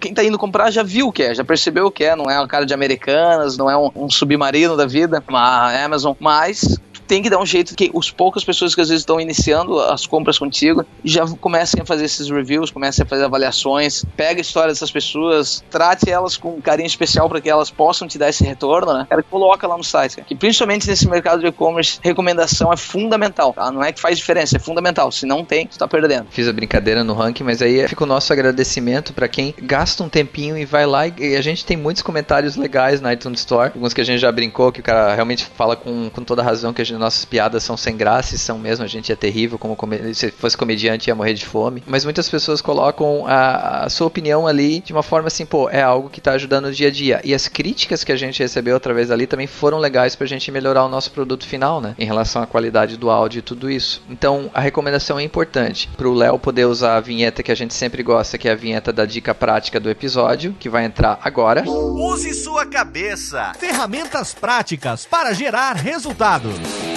[0.00, 2.14] Quem tá indo comprar já viu o que é, já percebeu o que é.
[2.14, 6.14] Não é uma cara de americanas, não é um, um submarino da vida, uma Amazon,
[6.18, 6.78] mas
[7.10, 10.06] tem que dar um jeito que os poucas pessoas que às vezes estão iniciando as
[10.06, 14.68] compras contigo já comecem a fazer esses reviews, comecem a fazer avaliações, pega a história
[14.68, 18.92] dessas pessoas, trate elas com carinho especial para que elas possam te dar esse retorno,
[18.92, 19.08] né?
[19.28, 20.28] Coloca lá no site, cara.
[20.28, 23.72] que principalmente nesse mercado de e-commerce, recomendação é fundamental, tá?
[23.72, 25.10] Não é que faz diferença, é fundamental.
[25.10, 26.28] Se não tem, você tá perdendo.
[26.30, 30.08] Fiz a brincadeira no ranking, mas aí fica o nosso agradecimento para quem gasta um
[30.08, 33.92] tempinho e vai lá e a gente tem muitos comentários legais na iTunes Store, alguns
[33.92, 36.82] que a gente já brincou que o cara realmente fala com, com toda razão que
[36.82, 39.76] a gente nossas piadas são sem graça e são mesmo, a gente é terrível, como
[40.14, 41.82] se fosse comediante ia morrer de fome.
[41.86, 45.82] Mas muitas pessoas colocam a, a, sua opinião ali de uma forma assim, pô, é
[45.82, 47.20] algo que tá ajudando no dia a dia.
[47.24, 50.84] E as críticas que a gente recebeu através dali também foram legais pra gente melhorar
[50.84, 51.94] o nosso produto final, né?
[51.98, 54.02] Em relação à qualidade do áudio e tudo isso.
[54.08, 58.02] Então, a recomendação é importante pro Léo poder usar a vinheta que a gente sempre
[58.02, 61.64] gosta, que é a vinheta da dica prática do episódio, que vai entrar agora.
[61.66, 63.52] Use sua cabeça.
[63.58, 66.89] Ferramentas práticas para gerar resultados.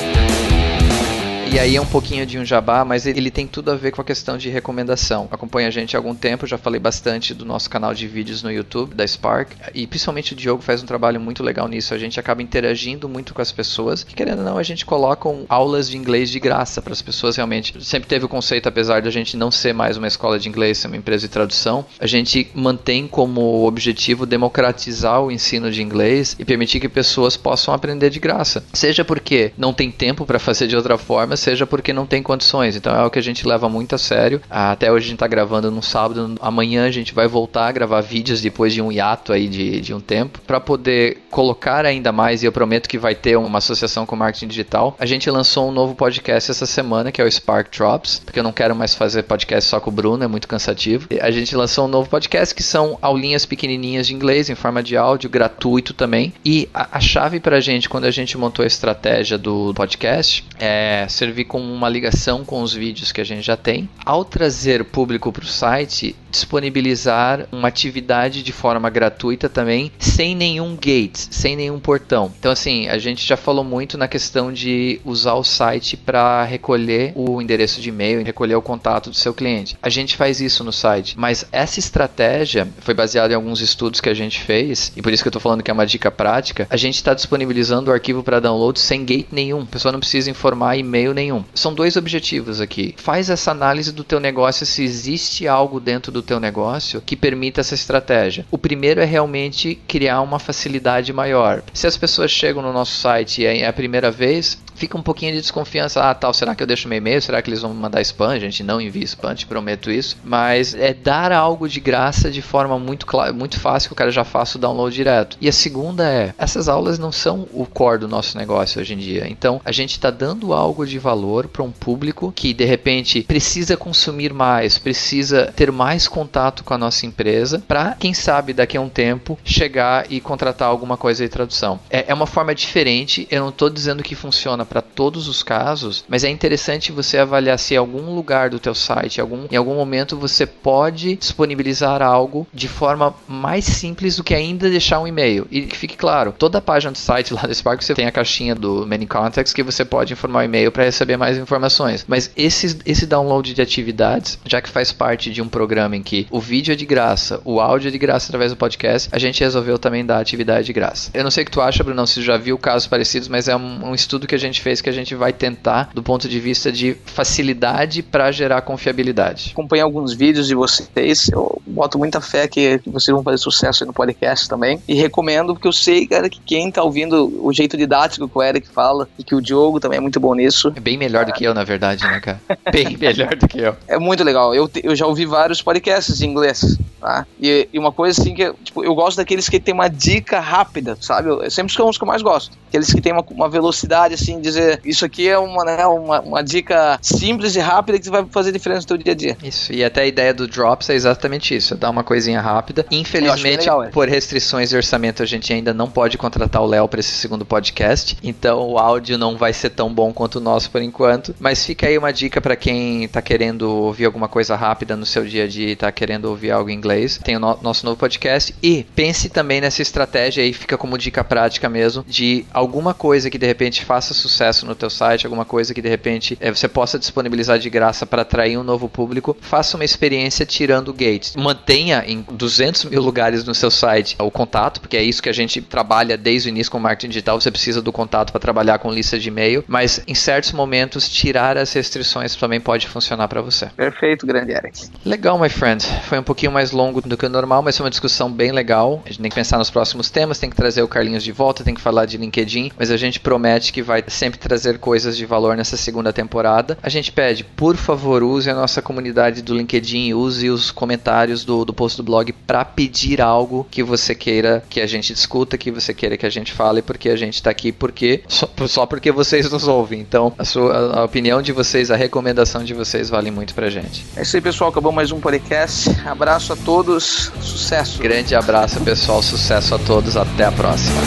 [1.54, 4.02] E aí é um pouquinho de um jabá, mas ele tem tudo a ver com
[4.02, 5.28] a questão de recomendação.
[5.30, 8.52] Acompanha a gente há algum tempo, já falei bastante do nosso canal de vídeos no
[8.52, 11.94] YouTube, da Spark, e principalmente o Diogo faz um trabalho muito legal nisso.
[11.94, 15.30] A gente acaba interagindo muito com as pessoas, e querendo ou não, a gente coloca
[15.30, 17.72] um, aulas de inglês de graça para as pessoas realmente.
[17.86, 20.80] Sempre teve o conceito, apesar de a gente não ser mais uma escola de inglês,
[20.80, 26.36] ser uma empresa de tradução, a gente mantém como objetivo democratizar o ensino de inglês
[26.40, 28.64] e permitir que pessoas possam aprender de graça.
[28.74, 32.76] Seja porque não tem tempo para fazer de outra forma, seja porque não tem condições.
[32.76, 34.42] Então é o que a gente leva muito a sério.
[34.50, 36.36] Até hoje a gente está gravando no sábado.
[36.42, 39.94] Amanhã a gente vai voltar a gravar vídeos depois de um hiato aí de, de
[39.94, 42.42] um tempo para poder colocar ainda mais.
[42.42, 44.96] E eu prometo que vai ter uma associação com marketing digital.
[45.00, 48.44] A gente lançou um novo podcast essa semana que é o Spark Drops, porque eu
[48.44, 51.08] não quero mais fazer podcast só com o Bruno, é muito cansativo.
[51.22, 54.96] A gente lançou um novo podcast que são aulinhas pequenininhas de inglês em forma de
[54.96, 56.34] áudio, gratuito também.
[56.46, 60.46] E a, a chave para a gente quando a gente montou a estratégia do podcast
[60.60, 63.90] é ser servir como uma ligação com os vídeos que a gente já tem.
[64.06, 70.76] Ao trazer público para o site, disponibilizar uma atividade de forma gratuita também, sem nenhum
[70.76, 72.34] gate, sem nenhum portão.
[72.40, 77.14] Então, assim, a gente já falou muito na questão de usar o site para recolher
[77.16, 79.78] o endereço de e-mail e recolher o contato do seu cliente.
[79.82, 84.10] A gente faz isso no site, mas essa estratégia foi baseada em alguns estudos que
[84.10, 86.68] a gente fez, e por isso que eu estou falando que é uma dica prática.
[86.70, 89.62] A gente está disponibilizando o arquivo para download sem gate nenhum.
[89.62, 91.44] A pessoa não precisa informar e-mail nenhum.
[91.54, 92.96] São dois objetivos aqui.
[92.98, 97.62] Faz essa análise do teu negócio se existe algo dentro do teu negócio que permita
[97.62, 98.46] essa estratégia.
[98.50, 101.62] O primeiro é realmente criar uma facilidade maior.
[101.74, 105.32] Se as pessoas chegam no nosso site e é a primeira vez, fica um pouquinho
[105.32, 106.04] de desconfiança.
[106.04, 107.22] Ah, tal, será que eu deixo meu e-mail?
[107.22, 108.38] Será que eles vão mandar spam?
[108.38, 110.18] Gente não envia spam, te prometo isso.
[110.26, 114.26] Mas é dar algo de graça de forma muito, muito fácil que o cara já
[114.26, 115.38] faça o download direto.
[115.40, 118.98] E a segunda é, essas aulas não são o core do nosso negócio hoje em
[118.98, 119.26] dia.
[119.30, 123.78] Então, a gente está dando algo de valor para um público que, de repente, precisa
[123.78, 128.82] consumir mais, precisa ter mais contato com a nossa empresa para, quem sabe, daqui a
[128.82, 131.80] um tempo, chegar e contratar alguma coisa de tradução.
[131.90, 136.04] É, é uma forma diferente, eu não estou dizendo que funciona para todos os casos,
[136.10, 139.76] mas é interessante você avaliar se em algum lugar do teu site, algum, em algum
[139.76, 145.46] momento você pode disponibilizar algo de forma mais simples do que ainda deixar um e-mail.
[145.52, 148.12] E que fique claro, toda a página do site lá do Spark você tem a
[148.12, 152.04] caixinha do Many Contacts que você pode informar o e-mail para receber mais informações.
[152.08, 156.26] Mas esse, esse download de atividades, já que faz parte de um programa em que
[156.32, 159.40] o vídeo é de graça, o áudio é de graça através do podcast, a gente
[159.40, 161.12] resolveu também dar atividade de graça.
[161.14, 163.56] Eu não sei o que tu acha, Bruno, se já viu casos parecidos, mas é
[163.56, 166.30] um, um estudo que a gente gente fez que a gente vai tentar do ponto
[166.30, 169.50] de vista de facilidade para gerar confiabilidade.
[169.52, 173.92] Acompanhei alguns vídeos de vocês, eu boto muita fé que, vocês vão fazer sucesso no
[173.92, 178.30] podcast também e recomendo porque eu sei, cara, que quem tá ouvindo o jeito didático
[178.30, 180.72] que o Eric fala e que o Diogo também é muito bom nisso.
[180.76, 182.40] É bem melhor do que eu, na verdade, né, cara?
[182.72, 183.76] Bem melhor do que eu.
[183.88, 184.54] É muito legal.
[184.54, 187.28] Eu, eu já ouvi vários podcasts em inglês, tá?
[187.40, 190.98] E, e uma coisa assim que, tipo, eu gosto daqueles que tem uma dica rápida,
[191.02, 191.30] sabe?
[191.30, 192.58] Eu, sempre são os que eu mais gosto.
[192.70, 196.44] Aqueles que tem uma, uma velocidade, assim, dizer isso aqui é uma, né, uma, uma
[196.44, 199.38] dica simples e rápida que vai fazer diferença no teu dia a dia.
[199.44, 202.86] Isso, e até a ideia do Drops é exatamente isso, é dar uma coisinha rápida.
[202.90, 203.90] Infelizmente, legal, é.
[203.90, 207.46] por restrições de orçamento, a gente ainda não pode contratar o Léo para esse segundo
[207.46, 211.66] podcast, então o áudio não vai ser tão bom quanto o nosso por enquanto, mas
[211.66, 215.44] fica aí uma dica para quem tá querendo ouvir alguma coisa rápida no seu dia
[215.44, 216.93] a dia e tá querendo ouvir algo em inglês.
[217.24, 221.24] Tem o no nosso novo podcast e pense também nessa estratégia aí, fica como dica
[221.24, 225.74] prática mesmo, de alguma coisa que de repente faça sucesso no teu site, alguma coisa
[225.74, 229.76] que de repente é, você possa disponibilizar de graça para atrair um novo público, faça
[229.76, 231.36] uma experiência tirando gates.
[231.36, 235.34] Mantenha em 200 mil lugares no seu site o contato, porque é isso que a
[235.34, 238.92] gente trabalha desde o início com marketing digital, você precisa do contato para trabalhar com
[238.92, 243.68] lista de e-mail, mas em certos momentos tirar as restrições também pode funcionar para você.
[243.68, 244.90] Perfeito, grande Eric.
[245.06, 245.84] Legal, my friend.
[246.04, 249.02] Foi um pouquinho mais longo do que o normal, mas foi uma discussão bem legal.
[249.06, 251.64] A gente tem que pensar nos próximos temas, tem que trazer o Carlinhos de volta,
[251.64, 255.26] tem que falar de LinkedIn, mas a gente promete que vai sempre trazer coisas de
[255.26, 256.78] valor nessa segunda temporada.
[256.82, 261.64] A gente pede, por favor, use a nossa comunidade do LinkedIn, use os comentários do,
[261.64, 265.72] do post do blog para pedir algo que você queira que a gente discuta, que
[265.72, 269.12] você queira que a gente fale, porque a gente está aqui porque só, só, porque
[269.12, 270.00] vocês nos ouvem.
[270.00, 274.06] Então, a, sua, a opinião de vocês, a recomendação de vocês vale muito pra gente.
[274.16, 274.70] É isso aí, pessoal.
[274.70, 275.90] Acabou mais um podcast.
[276.06, 277.32] Abraço a todos.
[277.40, 278.00] Sucesso.
[278.02, 279.22] Grande abraço, pessoal.
[279.22, 280.18] Sucesso a todos.
[280.18, 281.02] Até a próxima.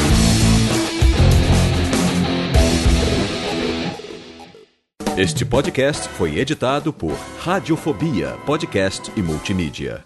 [5.17, 10.06] Este podcast foi editado por Radiofobia, podcast e multimídia.